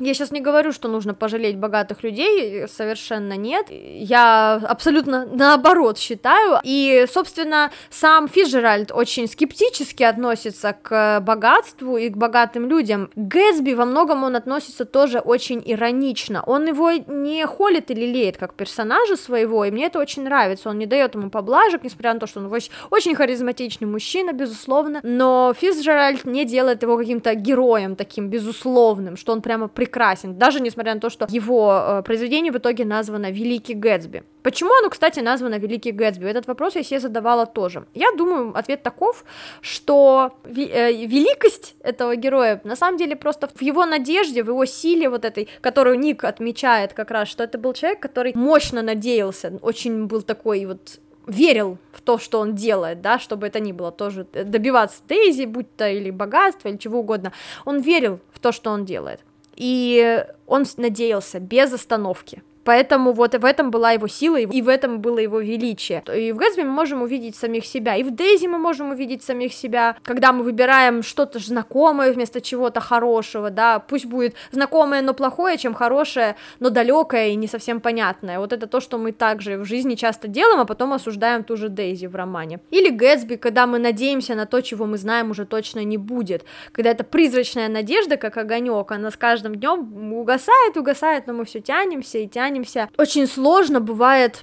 Я 0.00 0.12
сейчас 0.14 0.32
не 0.32 0.40
говорю, 0.40 0.72
что 0.72 0.88
нужно 0.88 1.14
пожалеть 1.14 1.56
богатых 1.56 2.02
людей, 2.02 2.66
совершенно 2.66 3.36
нет. 3.36 3.66
Я 3.70 4.54
абсолютно 4.54 5.24
наоборот 5.24 5.98
считаю. 5.98 6.58
И, 6.64 7.06
собственно, 7.12 7.70
сам 7.90 8.28
Фиджеральд 8.28 8.90
очень 8.92 9.28
скептически 9.28 10.02
относится 10.02 10.76
к 10.80 11.20
богатству 11.20 11.96
и 11.96 12.08
к 12.08 12.16
богатым 12.16 12.68
людям. 12.68 13.10
Гэтсби 13.14 13.74
во 13.74 13.84
многом 13.84 14.24
он 14.24 14.34
относится 14.34 14.84
тоже 14.84 15.20
очень 15.20 15.62
иронично. 15.64 16.42
Он 16.44 16.66
его 16.66 16.90
не 16.90 17.46
холит 17.46 17.90
или 17.90 18.06
леет 18.06 18.36
как 18.36 18.54
персонажа 18.54 19.16
своего, 19.16 19.64
и 19.64 19.70
мне 19.70 19.86
это 19.86 20.00
очень 20.00 20.24
нравится. 20.24 20.70
Он 20.70 20.78
не 20.78 20.86
дает 20.86 21.14
ему 21.14 21.30
поблажек, 21.30 21.84
несмотря 21.84 22.14
на 22.14 22.20
то, 22.20 22.26
что 22.26 22.40
он 22.40 22.52
очень 22.90 23.14
харизматичный 23.14 23.86
мужчина, 23.86 24.32
безусловно. 24.32 25.00
Но 25.02 25.54
Фиджеральд 25.56 26.24
не 26.24 26.44
делает 26.44 26.82
его 26.82 26.96
каким-то 26.96 27.34
героем 27.34 27.94
таким 27.94 28.28
безусловным, 28.28 29.16
что 29.16 29.32
он 29.32 29.40
прямо 29.40 29.68
прекрасен, 29.84 30.38
даже 30.38 30.60
несмотря 30.60 30.94
на 30.94 31.00
то, 31.00 31.10
что 31.10 31.26
его 31.28 31.72
э, 31.72 32.02
произведение 32.02 32.52
в 32.52 32.56
итоге 32.56 32.84
названо 32.84 33.30
«Великий 33.30 33.74
Гэтсби». 33.74 34.22
Почему 34.42 34.70
оно, 34.80 34.90
кстати, 34.90 35.20
названо 35.20 35.58
«Великий 35.58 35.92
Гэтсби»? 35.92 36.26
Этот 36.26 36.48
вопрос 36.48 36.76
я 36.76 36.82
себе 36.82 37.00
задавала 37.00 37.46
тоже. 37.46 37.84
Я 37.94 38.06
думаю, 38.16 38.52
ответ 38.56 38.82
таков, 38.82 39.24
что 39.60 40.30
э, 40.44 41.06
великость 41.06 41.74
этого 41.84 42.16
героя 42.16 42.60
на 42.64 42.76
самом 42.76 42.98
деле 42.98 43.16
просто 43.16 43.48
в 43.54 43.62
его 43.62 43.84
надежде, 43.84 44.42
в 44.42 44.48
его 44.48 44.64
силе 44.66 45.08
вот 45.08 45.24
этой, 45.24 45.48
которую 45.60 45.98
Ник 45.98 46.24
отмечает 46.24 46.92
как 46.92 47.10
раз, 47.10 47.28
что 47.28 47.44
это 47.44 47.58
был 47.58 47.74
человек, 47.74 48.00
который 48.00 48.32
мощно 48.34 48.82
надеялся, 48.82 49.52
очень 49.62 50.06
был 50.06 50.22
такой 50.22 50.66
вот 50.66 51.00
верил 51.26 51.78
в 51.92 52.00
то, 52.00 52.18
что 52.18 52.40
он 52.40 52.54
делает, 52.54 53.00
да, 53.00 53.18
чтобы 53.18 53.46
это 53.46 53.60
ни 53.60 53.72
было 53.72 53.90
тоже 53.90 54.26
добиваться 54.32 55.02
Дейзи, 55.08 55.46
будь 55.46 55.76
то 55.76 55.88
или 55.88 56.10
богатства, 56.10 56.68
или 56.68 56.76
чего 56.76 57.00
угодно, 57.00 57.32
он 57.64 57.80
верил 57.80 58.18
в 58.32 58.38
то, 58.38 58.52
что 58.52 58.70
он 58.70 58.84
делает. 58.84 59.20
И 59.56 60.24
он 60.46 60.64
надеялся 60.76 61.40
без 61.40 61.72
остановки. 61.72 62.42
Поэтому 62.64 63.12
вот 63.12 63.34
в 63.34 63.44
этом 63.44 63.70
была 63.70 63.92
его 63.92 64.08
сила, 64.08 64.36
и 64.36 64.62
в 64.62 64.68
этом 64.68 65.00
было 65.00 65.18
его 65.18 65.40
величие. 65.40 66.02
И 66.14 66.32
в 66.32 66.36
Гэтсби 66.36 66.62
мы 66.62 66.70
можем 66.70 67.02
увидеть 67.02 67.36
самих 67.36 67.66
себя, 67.66 67.96
и 67.96 68.02
в 68.02 68.10
Дейзи 68.10 68.46
мы 68.46 68.58
можем 68.58 68.90
увидеть 68.90 69.22
самих 69.22 69.52
себя, 69.52 69.96
когда 70.02 70.32
мы 70.32 70.42
выбираем 70.42 71.02
что-то 71.02 71.38
знакомое 71.38 72.12
вместо 72.12 72.40
чего-то 72.40 72.80
хорошего, 72.80 73.50
да, 73.50 73.78
пусть 73.78 74.06
будет 74.06 74.34
знакомое, 74.50 75.02
но 75.02 75.14
плохое, 75.14 75.58
чем 75.58 75.74
хорошее, 75.74 76.36
но 76.60 76.70
далекое 76.70 77.28
и 77.28 77.34
не 77.34 77.46
совсем 77.46 77.80
понятное. 77.80 78.38
Вот 78.38 78.52
это 78.52 78.66
то, 78.66 78.80
что 78.80 78.98
мы 78.98 79.12
также 79.12 79.58
в 79.58 79.64
жизни 79.64 79.94
часто 79.94 80.28
делаем, 80.28 80.60
а 80.60 80.64
потом 80.64 80.92
осуждаем 80.92 81.44
ту 81.44 81.56
же 81.56 81.68
Дейзи 81.68 82.06
в 82.06 82.16
романе. 82.16 82.60
Или 82.70 82.90
Гэтсби, 82.90 83.36
когда 83.36 83.66
мы 83.66 83.78
надеемся 83.78 84.34
на 84.34 84.46
то, 84.46 84.60
чего 84.62 84.86
мы 84.86 84.96
знаем 84.96 85.30
уже 85.30 85.44
точно 85.44 85.84
не 85.84 85.98
будет, 85.98 86.44
когда 86.72 86.90
это 86.90 87.04
призрачная 87.04 87.68
надежда, 87.68 88.16
как 88.16 88.36
огонек, 88.36 88.90
она 88.92 89.10
с 89.10 89.16
каждым 89.16 89.54
днем 89.56 90.12
угасает, 90.14 90.76
угасает, 90.76 91.26
но 91.26 91.34
мы 91.34 91.44
все 91.44 91.60
тянемся 91.60 92.18
и 92.18 92.26
тянемся 92.26 92.53
тянемся. 92.54 92.88
Очень 92.96 93.26
сложно 93.26 93.80
бывает 93.80 94.42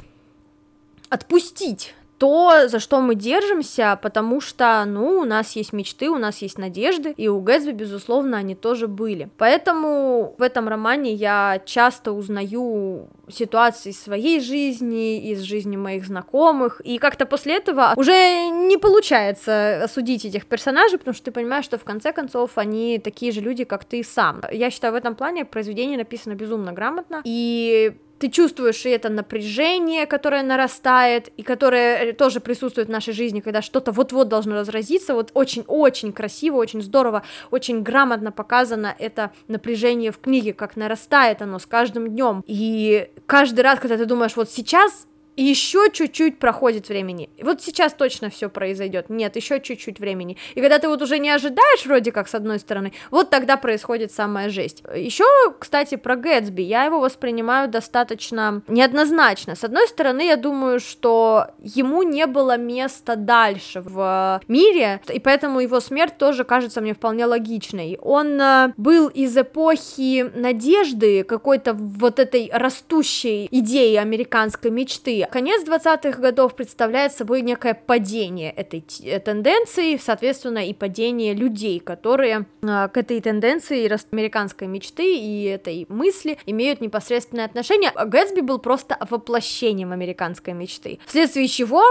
отпустить 1.10 1.93
то, 2.22 2.68
за 2.68 2.80
что 2.80 3.02
мы 3.02 3.16
держимся, 3.16 3.98
потому 4.00 4.42
что, 4.42 4.86
ну, 4.86 5.22
у 5.22 5.26
нас 5.26 5.56
есть 5.56 5.74
мечты, 5.74 6.08
у 6.08 6.20
нас 6.20 6.44
есть 6.44 6.60
надежды, 6.60 7.16
и 7.18 7.28
у 7.28 7.42
Гэтсби, 7.42 7.72
безусловно, 7.72 8.38
они 8.38 8.54
тоже 8.54 8.88
были. 8.88 9.30
Поэтому 9.40 10.36
в 10.38 10.44
этом 10.44 10.68
романе 10.68 11.16
я 11.16 11.60
часто 11.66 12.12
узнаю 12.12 13.10
ситуации 13.28 13.90
из 13.90 14.00
своей 14.00 14.40
жизни, 14.40 15.32
из 15.32 15.40
жизни 15.40 15.78
моих 15.78 16.06
знакомых, 16.06 16.80
и 16.82 17.00
как-то 17.00 17.26
после 17.26 17.58
этого 17.58 17.94
уже 17.98 18.50
не 18.50 18.78
получается 18.78 19.86
осудить 19.86 20.24
этих 20.24 20.46
персонажей, 20.46 21.00
потому 21.00 21.16
что 21.16 21.26
ты 21.26 21.32
понимаешь, 21.32 21.66
что 21.66 21.80
в 21.80 21.84
конце 21.84 22.14
концов 22.14 22.52
они 22.60 23.00
такие 23.00 23.32
же 23.32 23.42
люди, 23.42 23.64
как 23.64 23.84
ты 23.84 24.04
сам. 24.04 24.44
Я 24.52 24.70
считаю, 24.70 24.94
в 24.94 24.96
этом 24.96 25.16
плане 25.16 25.44
произведение 25.44 25.98
написано 25.98 26.36
безумно 26.36 26.72
грамотно, 26.72 27.24
и 27.24 27.98
ты 28.22 28.30
чувствуешь 28.30 28.86
и 28.86 28.90
это 28.90 29.10
напряжение, 29.10 30.06
которое 30.06 30.44
нарастает, 30.44 31.30
и 31.38 31.44
которое 31.44 32.14
тоже 32.14 32.40
присутствует 32.40 32.88
в 32.88 32.92
нашей 32.92 33.14
жизни, 33.14 33.40
когда 33.40 33.64
что-то 33.64 33.92
вот-вот 33.92 34.30
должно 34.30 34.56
разразиться, 34.56 35.16
вот 35.16 35.32
очень-очень 35.34 36.14
красиво, 36.14 36.58
очень 36.58 36.84
здорово, 36.84 37.24
очень 37.50 37.82
грамотно 37.82 38.32
показано 38.32 38.96
это 39.00 39.32
напряжение 39.48 40.12
в 40.12 40.20
книге, 40.20 40.54
как 40.54 40.76
нарастает 40.76 41.42
оно 41.42 41.58
с 41.58 41.66
каждым 41.66 42.10
днем, 42.10 42.44
и 42.46 43.10
каждый 43.26 43.62
раз, 43.62 43.80
когда 43.80 43.98
ты 43.98 44.06
думаешь, 44.06 44.36
вот 44.36 44.52
сейчас 44.52 45.08
еще 45.38 45.89
чуть-чуть 45.91 46.39
проходит 46.39 46.89
времени. 46.89 47.30
Вот 47.41 47.62
сейчас 47.62 47.94
точно 47.94 48.30
все 48.30 48.50
произойдет. 48.50 49.10
Нет, 49.10 49.36
еще 49.36 49.60
чуть-чуть 49.60 50.00
времени. 50.00 50.38
И 50.56 50.62
когда 50.62 50.80
ты 50.80 50.88
вот 50.88 51.02
уже 51.02 51.20
не 51.20 51.30
ожидаешь, 51.30 51.86
вроде 51.86 52.12
как, 52.12 52.28
с 52.28 52.36
одной 52.36 52.60
стороны, 52.60 52.94
вот 53.12 53.30
тогда 53.30 53.58
происходит 53.58 54.12
самая 54.12 54.50
жесть. 54.50 54.84
Еще, 54.96 55.26
кстати, 55.60 55.96
про 55.96 56.15
Гэтсби. 56.15 56.62
Я 56.62 56.86
его 56.86 57.00
воспринимаю 57.00 57.70
достаточно 57.70 58.62
неоднозначно. 58.67 59.56
С 59.56 59.63
одной 59.63 59.88
стороны, 59.88 60.28
я 60.28 60.36
думаю, 60.36 60.80
что 60.80 61.48
ему 61.60 62.04
не 62.04 62.28
было 62.28 62.58
места 62.58 63.15
дальше 63.15 63.82
в 63.82 64.41
мире, 64.48 65.02
и 65.12 65.20
поэтому 65.20 65.60
его 65.60 65.80
смерть 65.80 66.17
тоже 66.17 66.44
кажется 66.44 66.82
мне 66.82 66.94
вполне 66.94 67.26
логичной. 67.26 67.98
Он 68.02 68.39
э, 68.39 68.74
был 68.78 69.08
из 69.08 69.38
эпохи 69.38 70.32
надежды, 70.36 71.24
какой-то 71.24 71.74
вот 71.74 72.20
этой 72.20 72.50
растущей 72.52 73.48
идеи 73.52 73.96
американской 73.96 74.72
мечты, 74.72 75.21
Конец 75.28 75.64
20-х 75.68 76.20
годов 76.20 76.56
представляет 76.56 77.14
собой 77.14 77.42
некое 77.42 77.74
падение 77.74 78.52
этой 78.52 78.84
э, 79.04 79.20
тенденции, 79.20 79.98
соответственно, 79.98 80.68
и 80.68 80.74
падение 80.74 81.34
людей, 81.34 81.80
которые 81.80 82.46
э, 82.62 82.90
к 82.90 82.98
этой 82.98 83.20
тенденции 83.22 83.92
американской 84.12 84.68
мечты 84.68 85.16
и 85.18 85.44
этой 85.46 85.86
мысли 85.90 86.38
имеют 86.46 86.82
непосредственное 86.82 87.46
отношение. 87.46 87.92
Гэтсби 87.92 88.42
был 88.42 88.60
просто 88.60 88.98
воплощением 89.10 89.92
американской 89.92 90.54
мечты, 90.54 91.00
вследствие 91.06 91.48
чего 91.48 91.84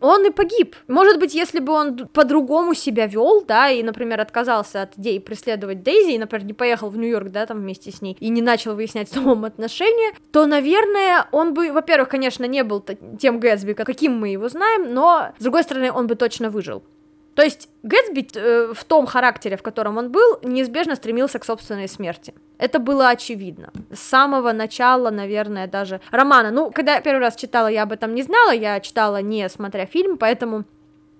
он 0.00 0.26
и 0.26 0.30
погиб. 0.30 0.76
Может 0.88 1.18
быть, 1.18 1.34
если 1.34 1.60
бы 1.60 1.72
он 1.72 2.08
по-другому 2.08 2.74
себя 2.74 3.06
вел, 3.06 3.44
да, 3.46 3.70
и, 3.70 3.82
например, 3.82 4.20
отказался 4.20 4.82
от 4.82 4.96
идеи 4.96 5.18
преследовать 5.18 5.82
Дейзи, 5.82 6.12
и, 6.12 6.18
например, 6.18 6.46
не 6.46 6.52
поехал 6.52 6.90
в 6.90 6.96
Нью-Йорк, 6.96 7.28
да, 7.28 7.46
там 7.46 7.60
вместе 7.60 7.90
с 7.90 8.02
ней, 8.02 8.16
и 8.20 8.28
не 8.28 8.42
начал 8.42 8.74
выяснять 8.74 9.08
с 9.10 9.12
Томом 9.12 9.44
отношения, 9.44 10.12
то, 10.32 10.46
наверное, 10.46 11.26
он 11.32 11.54
бы, 11.54 11.72
во-первых, 11.72 12.08
конечно, 12.08 12.44
не 12.44 12.62
был 12.64 12.84
тем 13.18 13.40
Гэтсби, 13.40 13.72
каким 13.72 14.18
мы 14.18 14.28
его 14.28 14.48
знаем, 14.48 14.92
но, 14.92 15.32
с 15.38 15.42
другой 15.42 15.62
стороны, 15.62 15.92
он 15.92 16.06
бы 16.06 16.14
точно 16.14 16.50
выжил. 16.50 16.82
То 17.36 17.42
есть 17.42 17.68
Гэтсби 17.82 18.26
э, 18.34 18.72
в 18.74 18.84
том 18.84 19.06
характере, 19.06 19.56
в 19.56 19.62
котором 19.62 19.98
он 19.98 20.10
был, 20.10 20.38
неизбежно 20.42 20.96
стремился 20.96 21.38
к 21.38 21.44
собственной 21.44 21.86
смерти. 21.86 22.34
Это 22.58 22.78
было 22.78 23.10
очевидно. 23.10 23.70
С 23.92 24.00
самого 24.00 24.52
начала, 24.52 25.10
наверное, 25.10 25.68
даже 25.68 26.00
романа. 26.10 26.50
Ну, 26.50 26.70
когда 26.70 26.94
я 26.94 27.00
первый 27.02 27.20
раз 27.20 27.36
читала, 27.36 27.68
я 27.68 27.82
об 27.82 27.92
этом 27.92 28.14
не 28.14 28.22
знала, 28.22 28.52
я 28.52 28.80
читала 28.80 29.20
не 29.20 29.48
смотря 29.50 29.84
фильм, 29.84 30.16
поэтому 30.16 30.64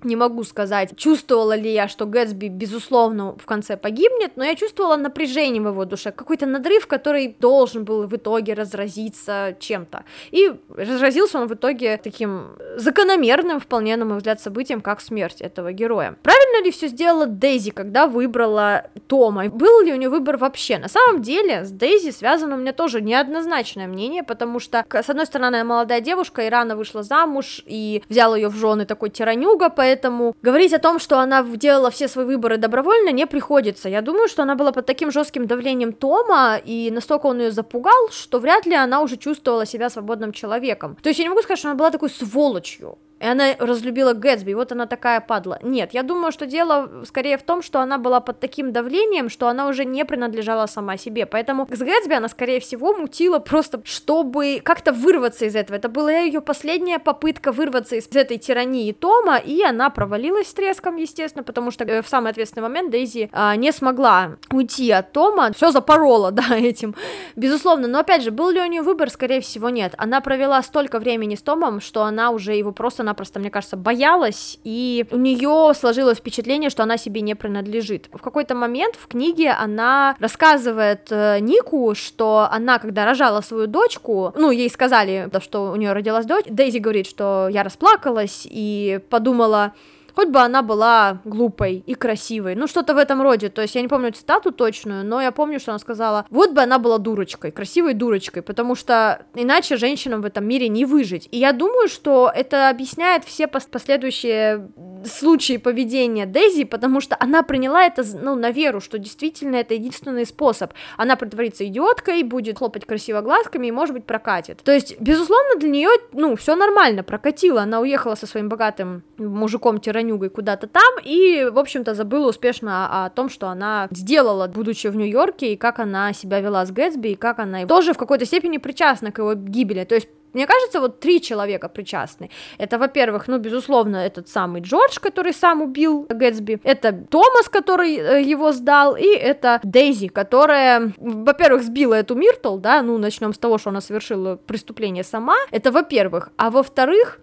не 0.02 0.16
могу 0.16 0.44
сказать, 0.44 0.96
чувствовала 0.96 1.56
ли 1.56 1.72
я, 1.72 1.88
что 1.88 2.06
Гэтсби, 2.06 2.48
безусловно, 2.48 3.36
в 3.36 3.46
конце 3.46 3.76
погибнет, 3.76 4.32
но 4.36 4.44
я 4.44 4.54
чувствовала 4.54 4.96
напряжение 4.96 5.62
в 5.62 5.68
его 5.68 5.84
душе, 5.84 6.12
какой-то 6.12 6.46
надрыв, 6.46 6.86
который 6.86 7.36
должен 7.40 7.84
был 7.84 8.06
в 8.06 8.14
итоге 8.16 8.54
разразиться 8.54 9.56
чем-то. 9.58 10.04
И 10.30 10.52
разразился 10.68 11.38
он 11.38 11.48
в 11.48 11.54
итоге 11.54 11.96
таким 11.96 12.48
закономерным, 12.76 13.60
вполне, 13.60 13.96
на 13.96 14.04
мой 14.04 14.18
взгляд, 14.18 14.40
событием, 14.40 14.80
как 14.80 15.00
смерть 15.00 15.40
этого 15.40 15.72
героя. 15.72 16.16
Правильно 16.22 16.64
ли 16.64 16.70
все 16.70 16.88
сделала 16.88 17.26
Дейзи, 17.26 17.70
когда 17.70 18.06
выбрала 18.06 18.86
Тома? 19.06 19.48
Был 19.48 19.82
ли 19.82 19.92
у 19.92 19.96
нее 19.96 20.08
выбор 20.08 20.36
вообще? 20.36 20.78
На 20.78 20.88
самом 20.88 21.22
деле, 21.22 21.64
с 21.64 21.70
Дейзи 21.70 22.10
связано 22.10 22.56
у 22.56 22.58
меня 22.58 22.72
тоже 22.72 23.00
неоднозначное 23.00 23.86
мнение, 23.86 24.22
потому 24.22 24.60
что, 24.60 24.84
с 24.90 25.10
одной 25.10 25.26
стороны, 25.26 25.46
она 25.56 25.64
молодая 25.64 26.00
девушка 26.00 26.42
и 26.42 26.50
рано 26.50 26.76
вышла 26.76 27.02
замуж, 27.02 27.62
и 27.66 28.02
взял 28.08 28.34
ее 28.34 28.48
в 28.48 28.56
жены 28.56 28.84
такой 28.84 29.10
тиранюга, 29.10 29.68
поэтому 29.70 29.85
поэтому 29.86 30.34
говорить 30.42 30.72
о 30.72 30.78
том, 30.78 30.98
что 30.98 31.18
она 31.18 31.42
делала 31.42 31.90
все 31.90 32.08
свои 32.08 32.26
выборы 32.26 32.56
добровольно, 32.56 33.12
не 33.12 33.26
приходится. 33.26 33.88
Я 33.88 34.02
думаю, 34.02 34.28
что 34.28 34.42
она 34.42 34.54
была 34.54 34.72
под 34.72 34.86
таким 34.86 35.12
жестким 35.12 35.46
давлением 35.46 35.92
Тома, 35.92 36.60
и 36.66 36.90
настолько 36.90 37.26
он 37.26 37.40
ее 37.40 37.50
запугал, 37.52 38.08
что 38.10 38.40
вряд 38.40 38.66
ли 38.66 38.74
она 38.74 39.00
уже 39.00 39.16
чувствовала 39.16 39.66
себя 39.66 39.90
свободным 39.90 40.32
человеком. 40.32 40.96
То 41.02 41.08
есть 41.08 41.20
я 41.20 41.24
не 41.24 41.28
могу 41.28 41.42
сказать, 41.42 41.58
что 41.58 41.68
она 41.68 41.78
была 41.78 41.90
такой 41.90 42.10
сволочью. 42.10 42.98
И 43.18 43.26
она 43.26 43.54
разлюбила 43.58 44.12
Гэтсби, 44.12 44.52
вот 44.52 44.72
она 44.72 44.86
такая 44.86 45.20
падла. 45.20 45.58
Нет, 45.62 45.94
я 45.94 46.02
думаю, 46.02 46.32
что 46.32 46.46
дело 46.46 46.90
скорее 47.06 47.38
в 47.38 47.42
том, 47.42 47.62
что 47.62 47.80
она 47.80 47.96
была 47.96 48.20
под 48.20 48.40
таким 48.40 48.72
давлением, 48.72 49.30
что 49.30 49.48
она 49.48 49.68
уже 49.68 49.86
не 49.86 50.04
принадлежала 50.04 50.66
сама 50.66 50.98
себе. 50.98 51.24
Поэтому 51.24 51.66
с 51.70 51.78
Гэтсби 51.78 52.12
она, 52.12 52.28
скорее 52.28 52.60
всего, 52.60 52.92
мутила 52.94 53.38
просто, 53.38 53.80
чтобы 53.84 54.60
как-то 54.62 54.92
вырваться 54.92 55.46
из 55.46 55.56
этого. 55.56 55.76
Это 55.76 55.88
была 55.88 56.12
ее 56.12 56.42
последняя 56.42 56.98
попытка 56.98 57.52
вырваться 57.52 57.96
из 57.96 58.08
этой 58.14 58.36
тирании 58.36 58.92
Тома, 58.92 59.38
и 59.38 59.62
она 59.62 59.88
провалилась 59.88 60.48
с 60.48 60.54
треском, 60.54 60.96
естественно, 60.96 61.42
потому 61.42 61.70
что 61.70 61.84
э, 61.84 62.02
в 62.02 62.08
самый 62.08 62.32
ответственный 62.32 62.64
момент 62.64 62.90
Дейзи 62.90 63.30
а, 63.32 63.56
не 63.56 63.72
смогла 63.72 64.36
уйти 64.50 64.90
от 64.90 65.12
Тома, 65.12 65.52
все 65.54 65.70
запорола, 65.70 66.30
да, 66.32 66.56
этим, 66.56 66.94
безусловно. 67.34 67.88
Но 67.88 68.00
опять 68.00 68.22
же, 68.22 68.30
был 68.30 68.50
ли 68.50 68.60
у 68.60 68.66
нее 68.66 68.82
выбор? 68.82 69.08
Скорее 69.08 69.40
всего, 69.40 69.70
нет. 69.70 69.94
Она 69.96 70.20
провела 70.20 70.60
столько 70.62 70.98
времени 70.98 71.34
с 71.34 71.42
Томом, 71.42 71.80
что 71.80 72.02
она 72.02 72.30
уже 72.30 72.54
его 72.54 72.72
просто 72.72 73.05
просто 73.14 73.40
мне 73.40 73.50
кажется, 73.50 73.76
боялась, 73.76 74.58
и 74.64 75.06
у 75.10 75.16
нее 75.16 75.72
сложилось 75.74 76.18
впечатление, 76.18 76.70
что 76.70 76.82
она 76.82 76.96
себе 76.96 77.20
не 77.20 77.34
принадлежит. 77.34 78.08
В 78.12 78.20
какой-то 78.20 78.54
момент 78.54 78.96
в 78.96 79.06
книге 79.06 79.50
она 79.50 80.16
рассказывает 80.20 81.08
э, 81.10 81.38
Нику, 81.40 81.94
что 81.94 82.48
она, 82.50 82.78
когда 82.78 83.04
рожала 83.04 83.40
свою 83.40 83.66
дочку, 83.66 84.32
ну, 84.36 84.50
ей 84.50 84.70
сказали, 84.70 85.30
что 85.40 85.70
у 85.70 85.76
нее 85.76 85.92
родилась 85.92 86.26
дочь, 86.26 86.46
Дейзи 86.48 86.78
говорит, 86.78 87.06
что 87.06 87.48
я 87.50 87.62
расплакалась 87.62 88.46
и 88.48 89.00
подумала, 89.10 89.72
хоть 90.16 90.28
бы 90.28 90.40
она 90.40 90.62
была 90.62 91.20
глупой 91.24 91.84
и 91.86 91.94
красивой, 91.94 92.54
ну 92.54 92.66
что-то 92.66 92.94
в 92.94 92.98
этом 92.98 93.20
роде, 93.20 93.50
то 93.50 93.60
есть 93.62 93.74
я 93.74 93.82
не 93.82 93.88
помню 93.88 94.12
цитату 94.12 94.50
точную, 94.50 95.04
но 95.04 95.20
я 95.20 95.30
помню, 95.30 95.60
что 95.60 95.72
она 95.72 95.78
сказала, 95.78 96.24
вот 96.30 96.52
бы 96.52 96.62
она 96.62 96.78
была 96.78 96.98
дурочкой, 96.98 97.50
красивой 97.50 97.92
дурочкой, 97.92 98.42
потому 98.42 98.74
что 98.74 99.26
иначе 99.34 99.76
женщинам 99.76 100.22
в 100.22 100.24
этом 100.24 100.46
мире 100.46 100.68
не 100.68 100.86
выжить, 100.86 101.28
и 101.30 101.38
я 101.38 101.52
думаю, 101.52 101.88
что 101.88 102.32
это 102.34 102.70
объясняет 102.70 103.24
все 103.24 103.46
последующие 103.46 104.68
случаи 105.06 105.58
поведения 105.58 106.26
Дейзи, 106.26 106.64
потому 106.64 107.00
что 107.00 107.16
она 107.20 107.42
приняла 107.42 107.84
это, 107.84 108.02
ну, 108.20 108.34
на 108.34 108.50
веру, 108.50 108.80
что 108.80 108.98
действительно 108.98 109.56
это 109.56 109.74
единственный 109.74 110.26
способ, 110.26 110.72
она 110.96 111.16
притворится 111.16 111.66
идиоткой, 111.66 112.22
будет 112.22 112.58
хлопать 112.58 112.86
красиво 112.86 113.20
глазками 113.20 113.66
и, 113.66 113.70
может 113.70 113.94
быть, 113.94 114.04
прокатит, 114.04 114.62
то 114.64 114.72
есть, 114.72 115.00
безусловно, 115.00 115.60
для 115.60 115.68
нее, 115.68 115.90
ну, 116.12 116.34
все 116.36 116.56
нормально, 116.56 117.02
прокатила, 117.02 117.62
она 117.62 117.80
уехала 117.80 118.14
со 118.14 118.26
своим 118.26 118.48
богатым 118.48 119.02
мужиком 119.18 119.78
тиранью 119.78 120.06
Конюгой 120.06 120.30
куда-то 120.30 120.66
там, 120.68 120.94
и, 121.04 121.48
в 121.50 121.58
общем-то, 121.58 121.94
забыла 121.94 122.28
успешно 122.28 123.04
о 123.04 123.10
том, 123.10 123.28
что 123.28 123.48
она 123.48 123.88
сделала, 123.90 124.46
будучи 124.46 124.86
в 124.86 124.96
Нью-Йорке, 124.96 125.52
и 125.52 125.56
как 125.56 125.78
она 125.78 126.12
себя 126.12 126.40
вела 126.40 126.64
с 126.64 126.70
Гэтсби, 126.70 127.08
и 127.08 127.14
как 127.16 127.38
она 127.38 127.66
тоже 127.66 127.92
в 127.92 127.98
какой-то 127.98 128.24
степени 128.24 128.58
причастна 128.58 129.10
к 129.10 129.18
его 129.18 129.34
гибели, 129.34 129.84
то 129.84 129.94
есть 129.94 130.08
мне 130.36 130.46
кажется, 130.46 130.80
вот 130.80 131.00
три 131.00 131.22
человека 131.22 131.68
причастны. 131.68 132.30
Это, 132.58 132.78
во-первых, 132.78 133.26
ну, 133.26 133.38
безусловно, 133.38 133.96
этот 133.96 134.28
самый 134.28 134.60
Джордж, 134.60 134.98
который 135.00 135.32
сам 135.32 135.62
убил 135.62 136.06
Гэтсби, 136.10 136.60
это 136.62 136.92
Томас, 136.92 137.48
который 137.48 137.96
э, 137.96 138.22
его 138.22 138.52
сдал, 138.52 138.96
и 138.96 139.06
это 139.06 139.60
Дейзи, 139.62 140.08
которая, 140.08 140.92
во-первых, 140.98 141.62
сбила 141.62 141.94
эту 141.94 142.14
Миртл, 142.14 142.58
да, 142.58 142.82
ну, 142.82 142.98
начнем 142.98 143.32
с 143.32 143.38
того, 143.38 143.56
что 143.56 143.70
она 143.70 143.80
совершила 143.80 144.36
преступление 144.36 145.04
сама, 145.04 145.36
это 145.50 145.72
во-первых, 145.72 146.28
а 146.36 146.50
во-вторых, 146.50 147.18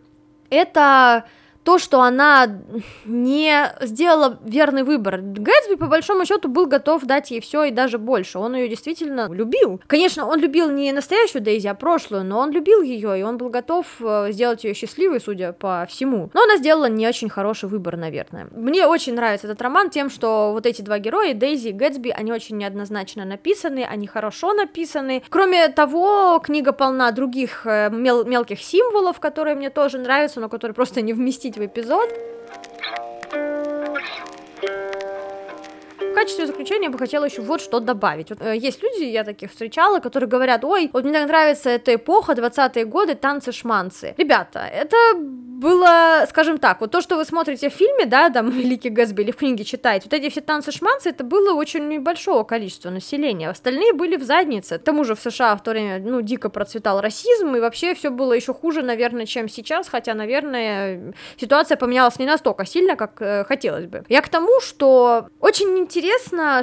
это 0.50 1.26
то, 1.64 1.80
что 1.80 2.02
она 2.02 2.48
не 3.06 3.74
сделала 3.82 4.40
верный 4.44 4.84
выбор. 4.84 5.20
Гэтсби, 5.22 5.76
по 5.76 5.88
большому 5.88 6.26
счету, 6.26 6.50
был 6.50 6.66
готов 6.66 7.04
дать 7.04 7.32
ей 7.32 7.42
все 7.42 7.66
и 7.66 7.72
даже 7.72 7.98
больше. 7.98 8.40
Он 8.40 8.56
ее 8.56 8.68
действительно 8.68 9.30
любил. 9.32 9.82
Конечно, 9.88 10.28
он 10.28 10.40
любил 10.40 10.70
не 10.70 10.92
настоящую 10.92 11.42
Дейзи, 11.42 11.68
а 11.68 11.74
прошлую, 11.74 12.24
но 12.24 12.40
он 12.40 12.52
любил 12.52 12.82
ее, 12.82 13.20
и 13.20 13.24
он 13.24 13.38
был 13.38 13.50
готов 13.50 13.86
э, 14.00 14.32
сделать 14.32 14.64
ее 14.64 14.74
счастливой, 14.74 15.20
судя 15.20 15.54
по 15.54 15.86
всему. 15.90 16.30
Но 16.34 16.44
она 16.44 16.58
сделала 16.58 16.86
не 16.86 17.08
очень 17.08 17.30
хороший 17.30 17.70
выбор, 17.70 17.98
наверное. 17.98 18.48
Мне 18.52 18.86
очень 18.86 19.16
нравится 19.16 19.48
этот 19.48 19.62
роман 19.62 19.90
тем, 19.90 20.10
что 20.10 20.52
вот 20.54 20.66
эти 20.66 20.82
два 20.82 21.00
героя, 21.00 21.34
Дейзи 21.34 21.70
и 21.70 21.72
Гэтсби, 21.72 22.10
они 22.10 22.32
очень 22.32 22.58
неоднозначно 22.58 23.26
написаны, 23.26 23.86
они 23.90 24.08
хорошо 24.08 24.54
написаны. 24.54 25.24
Кроме 25.30 25.70
того, 25.70 26.40
книга 26.44 26.74
полна 26.74 27.12
других 27.12 27.66
э, 27.66 27.90
мел 27.90 28.26
мелких 28.26 28.62
символов, 28.62 29.20
которые 29.20 29.56
мне 29.56 29.70
тоже 29.70 29.98
нравятся, 29.98 30.40
но 30.40 30.50
которые 30.50 30.76
просто 30.76 31.02
не 31.02 31.14
вместить 31.14 31.53
в 31.58 31.66
эпизод. 31.66 32.10
Качестве 36.24 36.48
заключения 36.48 36.86
я 36.86 36.90
бы 36.90 36.98
хотела 36.98 37.26
еще 37.26 37.42
вот 37.42 37.62
что 37.62 37.80
добавить. 37.80 38.30
Вот, 38.30 38.42
э, 38.42 38.56
есть 38.58 38.82
люди, 38.84 39.04
я 39.04 39.24
таких 39.24 39.52
встречала, 39.52 40.00
которые 40.00 40.30
говорят, 40.30 40.64
ой, 40.64 40.90
вот 40.94 41.04
мне 41.04 41.14
так 41.14 41.28
нравится 41.28 41.70
эта 41.70 41.96
эпоха, 41.96 42.34
20-е 42.34 42.86
годы, 42.86 43.16
танцы-шманцы. 43.16 44.16
Ребята, 44.18 44.60
это 44.60 44.98
было, 45.64 46.26
скажем 46.30 46.58
так, 46.58 46.82
вот 46.82 46.92
то, 46.92 47.02
что 47.02 47.16
вы 47.16 47.26
смотрите 47.26 47.70
в 47.70 47.74
фильме, 47.74 48.06
да, 48.06 48.30
там, 48.30 48.50
Великий 48.64 48.90
Гэтсби, 48.90 49.22
или 49.22 49.32
в 49.32 49.36
книге 49.36 49.64
читаете, 49.64 50.10
вот 50.12 50.14
эти 50.14 50.30
все 50.30 50.42
танцы-шманцы, 50.42 51.10
это 51.10 51.24
было 51.24 51.54
очень 51.54 51.88
небольшого 51.88 52.44
количества 52.44 52.90
населения, 52.90 53.50
остальные 53.50 53.94
были 53.94 54.18
в 54.18 54.24
заднице. 54.24 54.78
К 54.78 54.84
тому 54.84 55.04
же 55.04 55.16
в 55.16 55.20
США 55.22 55.56
в 55.56 55.64
то 55.64 55.72
время, 55.72 56.00
ну, 56.00 56.22
дико 56.22 56.50
процветал 56.50 57.02
расизм, 57.02 57.56
и 57.56 57.60
вообще 57.60 57.94
все 57.94 58.10
было 58.10 58.34
еще 58.34 58.54
хуже, 58.54 58.82
наверное, 58.82 59.26
чем 59.26 59.48
сейчас, 59.48 59.88
хотя, 59.88 60.14
наверное, 60.14 61.14
ситуация 61.38 61.78
поменялась 61.78 62.20
не 62.20 62.26
настолько 62.26 62.66
сильно, 62.66 62.96
как 62.96 63.22
э, 63.22 63.46
хотелось 63.46 63.86
бы. 63.86 64.04
Я 64.10 64.22
к 64.22 64.30
тому, 64.30 64.60
что 64.62 65.28
очень 65.40 65.78
интересно, 65.78 66.13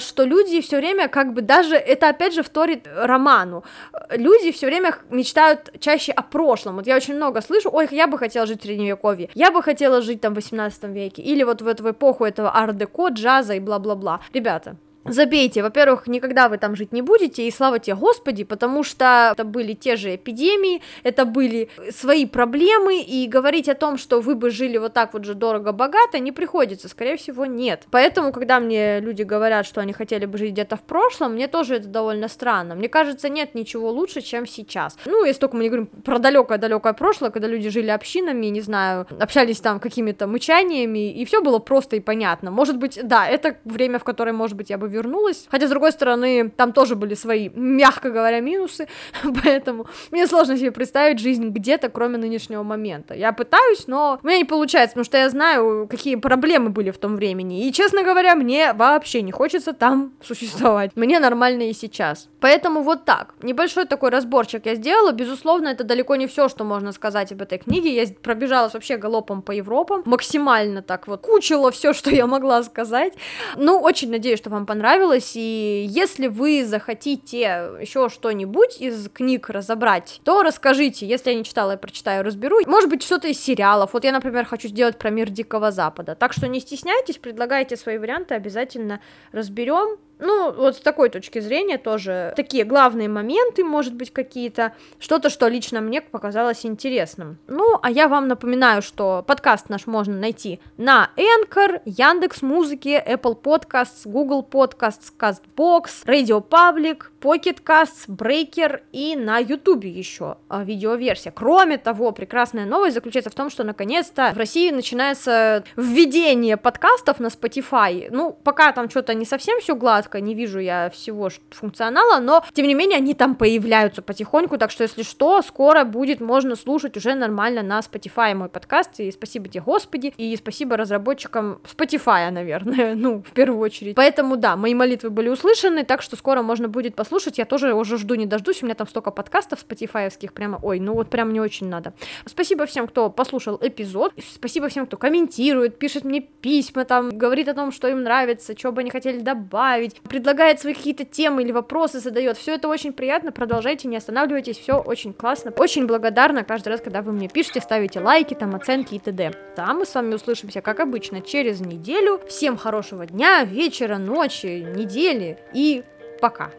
что 0.01 0.25
люди 0.25 0.61
все 0.61 0.79
время 0.79 1.09
как 1.09 1.33
бы 1.33 1.43
даже, 1.43 1.77
это 1.77 2.09
опять 2.09 2.35
же 2.35 2.43
вторит 2.43 2.89
роману, 2.95 3.65
люди 4.11 4.53
все 4.53 4.67
время 4.67 4.95
мечтают 5.11 5.71
чаще 5.81 6.13
о 6.13 6.23
прошлом, 6.23 6.77
вот 6.77 6.87
я 6.87 6.97
очень 6.97 7.15
много 7.15 7.41
слышу, 7.41 7.71
ой, 7.73 7.89
я 7.91 8.07
бы 8.07 8.19
хотела 8.19 8.47
жить 8.47 8.61
в 8.61 8.65
средневековье. 8.65 9.29
Я 9.35 9.51
бы 9.51 9.63
хотела 9.63 10.03
жить 10.03 10.21
там 10.21 10.33
в 10.33 10.37
18 10.37 10.85
веке, 10.85 11.23
или 11.23 11.43
вот 11.43 11.63
в 11.63 11.69
эту 11.69 11.91
эпоху 11.91 12.25
этого 12.25 12.57
ар-деко, 12.57 13.09
джаза 13.09 13.55
и 13.55 13.61
бла-бла-бла. 13.61 14.21
Ребята, 14.33 14.77
Забейте, 15.05 15.63
во-первых, 15.63 16.07
никогда 16.07 16.49
вы 16.49 16.59
там 16.59 16.77
жить 16.77 16.93
не 16.93 17.01
будете, 17.01 17.47
и 17.47 17.51
слава 17.51 17.79
тебе 17.79 17.97
Господи, 17.97 18.45
потому 18.45 18.83
что 18.83 19.31
это 19.33 19.45
были 19.45 19.73
те 19.73 19.97
же 19.97 20.15
эпидемии, 20.15 20.83
это 21.03 21.25
были 21.25 21.71
свои 21.91 22.27
проблемы, 22.27 23.01
и 23.01 23.27
говорить 23.27 23.69
о 23.69 23.75
том, 23.75 23.97
что 23.97 24.21
вы 24.21 24.35
бы 24.35 24.51
жили 24.51 24.77
вот 24.77 24.93
так 24.93 25.15
вот 25.15 25.25
же 25.25 25.35
дорого-богато, 25.35 26.19
не 26.19 26.33
приходится, 26.33 26.89
скорее 26.89 27.17
всего, 27.17 27.47
нет. 27.47 27.85
Поэтому, 27.91 28.33
когда 28.33 28.61
мне 28.61 29.01
люди 29.01 29.23
говорят, 29.23 29.67
что 29.67 29.81
они 29.81 29.93
хотели 29.93 30.27
бы 30.27 30.37
жить 30.37 30.53
где-то 30.53 30.77
в 30.77 30.83
прошлом, 30.83 31.33
мне 31.33 31.49
тоже 31.49 31.77
это 31.77 31.89
довольно 31.89 32.29
странно. 32.29 32.75
Мне 32.75 32.89
кажется, 32.89 33.29
нет 33.29 33.55
ничего 33.55 33.91
лучше, 33.91 34.21
чем 34.21 34.47
сейчас. 34.47 34.99
Ну, 35.07 35.25
если 35.25 35.41
только 35.41 35.57
мы 35.57 35.63
не 35.63 35.69
говорим 35.71 35.87
про 35.87 36.19
далекое-далекое 36.19 36.93
прошлое, 36.93 37.31
когда 37.31 37.49
люди 37.49 37.71
жили 37.71 37.89
общинами, 37.89 38.47
не 38.47 38.61
знаю, 38.61 39.07
общались 39.19 39.61
там 39.61 39.81
какими-то 39.81 40.27
мычаниями, 40.27 41.11
и 41.11 41.25
все 41.25 41.41
было 41.41 41.59
просто 41.59 41.97
и 41.97 42.01
понятно. 42.01 42.51
Может 42.51 42.77
быть, 42.77 43.01
да, 43.03 43.27
это 43.27 43.57
время, 43.65 43.99
в 43.99 44.05
которое, 44.05 44.33
может 44.33 44.57
быть, 44.57 44.71
я 44.71 44.79
бы 44.79 44.90
вернулась. 44.91 45.47
Хотя, 45.51 45.67
с 45.67 45.71
другой 45.71 45.93
стороны, 45.93 46.51
там 46.51 46.73
тоже 46.73 46.97
были 46.97 47.15
свои, 47.15 47.49
мягко 47.55 48.11
говоря, 48.11 48.41
минусы, 48.41 48.89
поэтому 49.45 49.87
мне 50.11 50.27
сложно 50.27 50.57
себе 50.57 50.71
представить 50.71 51.19
жизнь 51.19 51.49
где-то, 51.49 51.89
кроме 51.89 52.19
нынешнего 52.19 52.63
момента. 52.63 53.15
Я 53.15 53.33
пытаюсь, 53.33 53.87
но 53.87 54.19
у 54.23 54.27
меня 54.27 54.39
не 54.39 54.45
получается, 54.45 54.95
потому 54.95 55.05
что 55.05 55.19
я 55.19 55.31
знаю, 55.31 55.87
какие 55.89 56.17
проблемы 56.17 56.71
были 56.71 56.91
в 56.91 56.99
том 56.99 57.17
времени. 57.17 57.67
И, 57.67 57.73
честно 57.73 58.03
говоря, 58.03 58.35
мне 58.35 58.73
вообще 58.73 59.23
не 59.23 59.33
хочется 59.33 59.73
там 59.73 60.13
существовать. 60.23 60.93
Мне 60.95 61.21
нормально 61.21 61.71
и 61.71 61.73
сейчас. 61.73 62.29
Поэтому 62.41 62.83
вот 62.83 63.05
так. 63.05 63.35
Небольшой 63.43 63.87
такой 63.87 64.11
разборчик 64.11 64.67
я 64.67 64.75
сделала. 64.75 65.13
Безусловно, 65.13 65.69
это 65.69 65.85
далеко 65.85 66.17
не 66.17 66.27
все, 66.27 66.49
что 66.49 66.65
можно 66.65 66.93
сказать 66.93 67.33
об 67.33 67.43
этой 67.43 67.59
книге. 67.59 67.95
Я 67.95 68.07
пробежалась 68.23 68.75
вообще 68.75 68.97
галопом 68.97 69.43
по 69.43 69.53
Европам. 69.53 70.03
Максимально 70.05 70.83
так 70.83 71.07
вот 71.07 71.21
кучила 71.21 71.71
все, 71.71 71.93
что 71.93 72.11
я 72.11 72.27
могла 72.27 72.63
сказать. 72.63 73.15
Ну, 73.57 73.79
очень 73.79 74.11
надеюсь, 74.11 74.39
что 74.39 74.51
вам 74.51 74.67
понравилось 74.67 74.80
понравилось, 74.81 75.33
и 75.35 75.87
если 75.91 76.27
вы 76.27 76.65
захотите 76.65 77.39
еще 77.83 78.09
что-нибудь 78.09 78.81
из 78.81 79.11
книг 79.11 79.51
разобрать, 79.51 80.23
то 80.25 80.43
расскажите, 80.43 81.07
если 81.07 81.33
я 81.33 81.37
не 81.37 81.45
читала, 81.45 81.73
я 81.73 81.77
прочитаю, 81.77 82.25
разберу. 82.25 82.61
Может 82.67 82.89
быть, 82.89 83.03
что-то 83.03 83.29
из 83.29 83.39
сериалов. 83.39 83.93
Вот 83.93 84.05
я, 84.05 84.13
например, 84.13 84.47
хочу 84.47 84.69
сделать 84.69 84.97
про 84.97 85.11
мир 85.11 85.29
Дикого 85.29 85.71
Запада. 85.71 86.15
Так 86.15 86.33
что 86.33 86.49
не 86.49 86.61
стесняйтесь, 86.61 87.19
предлагайте 87.19 87.77
свои 87.77 87.99
варианты, 87.99 88.35
обязательно 88.35 89.03
разберем. 89.33 89.99
Ну, 90.21 90.53
вот 90.53 90.77
с 90.77 90.81
такой 90.81 91.09
точки 91.09 91.39
зрения 91.41 91.79
тоже 91.79 92.33
такие 92.37 92.65
главные 92.65 93.09
моменты, 93.09 93.65
может 93.65 93.95
быть, 93.95 94.13
какие-то, 94.13 94.75
что-то, 94.99 95.31
что 95.31 95.49
лично 95.49 95.81
мне 95.81 96.01
показалось 96.01 96.67
интересным. 96.67 97.39
Ну, 97.47 97.79
а 97.83 97.91
я 97.91 98.09
вам 98.09 98.29
напоминаю, 98.29 98.83
что 98.83 99.25
подкаст 99.27 99.69
наш 99.69 99.87
можно 99.87 100.17
найти 100.17 100.61
на 100.77 101.11
Anchor, 101.17 101.81
Яндекс 101.85 102.43
Музыки, 102.43 103.03
Apple 103.07 103.41
Podcasts, 103.41 104.03
Google 104.05 104.47
Podcasts, 104.49 105.13
CastBox, 105.19 106.05
Radio 106.07 106.45
Public, 106.47 107.05
Pocket 107.21 107.63
Casts, 107.63 108.09
Breaker 108.09 108.81
и 108.93 109.15
на 109.15 109.39
YouTube 109.39 109.85
еще 109.85 110.39
а, 110.49 110.65
видеоверсия. 110.65 111.33
Кроме 111.33 111.77
того, 111.77 112.13
прекрасная 112.13 112.65
новость 112.65 112.95
заключается 112.95 113.31
в 113.31 113.35
том, 113.35 113.51
что 113.51 113.63
наконец-то 113.63 114.33
в 114.35 114.39
России 114.39 114.71
начинается 114.71 115.65
введение 115.77 116.57
подкастов 116.57 117.21
на 117.21 117.27
Spotify. 117.27 118.09
Ну, 118.11 118.33
пока 118.33 118.73
там 118.73 118.89
что-то 118.89 119.13
не 119.15 119.27
совсем 119.27 119.61
все 119.61 119.75
гладко, 119.75 120.21
не 120.21 120.35
вижу 120.35 120.59
я 120.59 120.91
всего 120.91 121.29
функционала, 121.51 122.21
но 122.21 122.43
тем 122.55 122.67
не 122.67 122.75
менее 122.75 122.97
они 122.97 123.15
там 123.15 123.35
появляются 123.35 124.01
потихоньку, 124.01 124.57
так 124.57 124.71
что 124.71 124.85
если 124.85 125.03
что, 125.03 125.43
скоро 125.43 125.85
будет 125.85 126.21
можно 126.21 126.57
слушать 126.57 126.97
уже 126.97 127.15
нормально 127.15 127.63
на 127.63 127.81
Spotify 127.81 128.35
мой 128.35 128.49
подкаст, 128.49 128.99
и 129.01 129.11
спасибо 129.13 129.49
тебе, 129.49 129.63
Господи, 129.63 130.15
и 130.17 130.35
спасибо 130.37 130.77
разработчикам 130.77 131.61
Spotify, 131.65 132.31
наверное, 132.31 132.95
ну, 132.97 133.23
в 133.23 133.33
первую 133.33 133.61
очередь. 133.61 133.95
Поэтому, 133.95 134.37
да, 134.37 134.57
мои 134.57 134.75
молитвы 134.75 135.11
были 135.11 135.29
услышаны, 135.29 135.85
так 135.85 136.01
что 136.01 136.17
скоро 136.17 136.43
можно 136.43 136.69
будет 136.69 136.95
послушать 136.95 137.10
послушать, 137.11 137.39
я 137.39 137.45
тоже 137.45 137.75
уже 137.75 137.99
жду, 137.99 138.15
не 138.15 138.25
дождусь, 138.27 138.63
у 138.63 138.67
меня 138.67 138.77
там 138.77 138.87
столько 138.87 139.11
подкастов 139.11 139.59
спотифаевских, 139.59 140.33
прямо, 140.33 140.61
ой, 140.63 140.79
ну 140.79 140.95
вот 140.95 141.11
прям 141.11 141.31
мне 141.31 141.43
очень 141.43 141.69
надо. 141.69 141.93
Спасибо 142.25 142.67
всем, 142.67 142.87
кто 142.87 143.11
послушал 143.11 143.59
эпизод, 143.61 144.13
спасибо 144.33 144.69
всем, 144.69 144.87
кто 144.87 144.97
комментирует, 144.97 145.77
пишет 145.77 146.05
мне 146.05 146.21
письма, 146.21 146.85
там, 146.85 147.11
говорит 147.11 147.49
о 147.49 147.55
том, 147.55 147.73
что 147.73 147.89
им 147.89 148.05
нравится, 148.05 148.57
что 148.57 148.71
бы 148.71 148.83
они 148.83 148.91
хотели 148.91 149.19
добавить, 149.19 150.01
предлагает 150.03 150.61
свои 150.61 150.73
какие-то 150.73 151.05
темы 151.05 151.43
или 151.43 151.51
вопросы 151.51 151.99
задает, 151.99 152.37
все 152.37 152.55
это 152.55 152.69
очень 152.69 152.93
приятно, 152.93 153.33
продолжайте, 153.33 153.89
не 153.89 153.97
останавливайтесь, 153.97 154.57
все 154.57 154.75
очень 154.75 155.13
классно, 155.13 155.53
очень 155.57 155.87
благодарна 155.87 156.45
каждый 156.45 156.69
раз, 156.69 156.81
когда 156.81 157.03
вы 157.03 157.11
мне 157.11 157.29
пишете, 157.29 157.61
ставите 157.61 157.99
лайки, 157.99 158.35
там, 158.35 158.55
оценки 158.55 158.95
и 158.95 159.01
т.д. 159.01 159.33
Да, 159.57 159.75
мы 159.75 159.85
с 159.85 159.93
вами 159.97 160.15
услышимся, 160.15 160.61
как 160.61 160.79
обычно, 160.79 161.23
через 161.23 161.61
неделю. 161.61 162.21
Всем 162.29 162.57
хорошего 162.57 163.05
дня, 163.05 163.43
вечера, 163.43 163.99
ночи, 163.99 164.65
недели 164.77 165.39
и 165.53 165.83
пока. 166.21 166.53